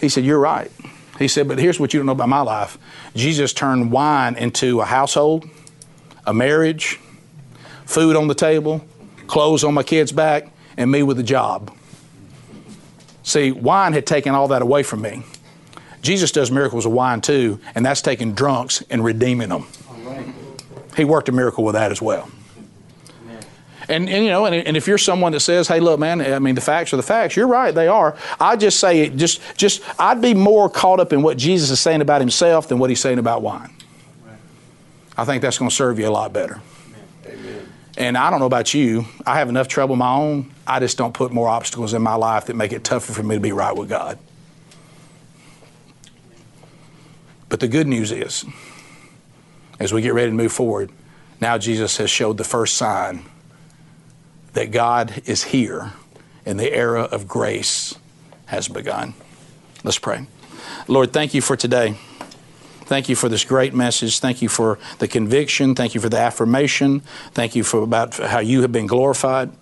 [0.00, 0.70] He said, "You're right."
[1.18, 2.78] He said, "But here's what you don't know about my life:
[3.16, 5.48] Jesus turned wine into a household,
[6.26, 7.00] a marriage,
[7.86, 8.84] food on the table,
[9.26, 11.72] clothes on my kid's back, and me with a job."
[13.22, 15.22] See, wine had taken all that away from me.
[16.02, 19.66] Jesus does miracles with wine too, and that's taking drunks and redeeming them.
[20.96, 22.28] He worked a miracle with that as well.
[23.90, 26.38] And, and, you know, and, and, if you're someone that says, "Hey, look, man, I
[26.38, 28.16] mean, the facts are the facts," you're right, they are.
[28.38, 31.80] I just say, it, just, just, I'd be more caught up in what Jesus is
[31.80, 33.70] saying about Himself than what He's saying about wine.
[35.16, 36.60] I think that's going to serve you a lot better.
[37.26, 37.68] Amen.
[37.98, 40.52] And I don't know about you, I have enough trouble of my own.
[40.68, 43.34] I just don't put more obstacles in my life that make it tougher for me
[43.34, 44.20] to be right with God.
[47.48, 48.44] But the good news is,
[49.80, 50.92] as we get ready to move forward,
[51.40, 53.24] now Jesus has showed the first sign
[54.52, 55.92] that God is here
[56.44, 57.94] and the era of grace
[58.46, 59.14] has begun.
[59.84, 60.26] Let's pray.
[60.88, 61.96] Lord, thank you for today.
[62.90, 64.18] Thank you for this great message.
[64.18, 65.76] Thank you for the conviction.
[65.76, 67.00] Thank you for the affirmation.
[67.32, 69.52] Thank you for about how you have been glorified.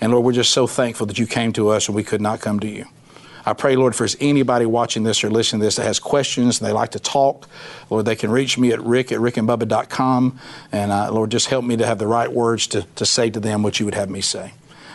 [0.00, 2.40] And Lord, we're just so thankful that you came to us and we could not
[2.40, 2.84] come to you.
[3.48, 6.68] I pray, Lord, for anybody watching this or listening to this that has questions and
[6.68, 7.48] they like to talk,
[7.88, 10.38] Lord, they can reach me at rick at rickandbubba.com.
[10.70, 13.40] And uh, Lord, just help me to have the right words to, to say to
[13.40, 14.52] them what you would have me say.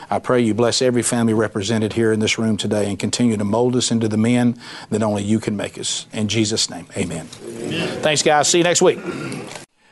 [0.08, 3.44] I pray you bless every family represented here in this room today and continue to
[3.44, 4.60] mold us into the men
[4.92, 6.06] that only you can make us.
[6.14, 7.28] In Jesus' name, amen.
[7.44, 8.02] amen.
[8.04, 8.50] Thanks, guys.
[8.50, 9.00] See you next week.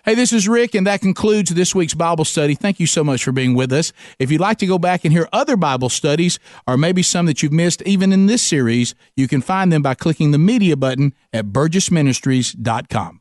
[0.03, 2.55] Hey, this is Rick, and that concludes this week's Bible study.
[2.55, 3.93] Thank you so much for being with us.
[4.17, 7.43] If you'd like to go back and hear other Bible studies, or maybe some that
[7.43, 11.13] you've missed even in this series, you can find them by clicking the media button
[11.31, 13.20] at burgessministries.com.